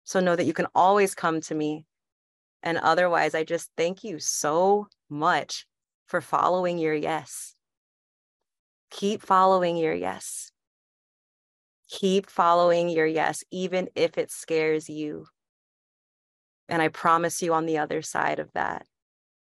So 0.04 0.20
know 0.20 0.36
that 0.36 0.44
you 0.44 0.52
can 0.52 0.68
always 0.74 1.14
come 1.14 1.40
to 1.42 1.54
me. 1.54 1.84
And 2.62 2.78
otherwise, 2.78 3.34
I 3.34 3.44
just 3.44 3.70
thank 3.76 4.04
you 4.04 4.18
so 4.20 4.86
much 5.10 5.66
for 6.06 6.20
following 6.20 6.78
your 6.78 6.94
yes. 6.94 7.54
Keep 8.90 9.22
following 9.22 9.76
your 9.76 9.94
yes. 9.94 10.52
Keep 11.94 12.28
following 12.28 12.88
your 12.88 13.06
yes, 13.06 13.44
even 13.52 13.88
if 13.94 14.18
it 14.18 14.28
scares 14.28 14.88
you. 14.88 15.26
And 16.68 16.82
I 16.82 16.88
promise 16.88 17.40
you 17.40 17.54
on 17.54 17.66
the 17.66 17.78
other 17.78 18.02
side 18.02 18.40
of 18.40 18.50
that, 18.54 18.84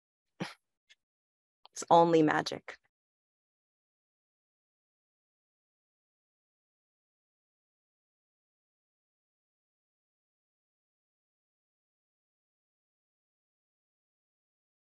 it's 0.41 1.85
only 1.89 2.21
magic. 2.21 2.75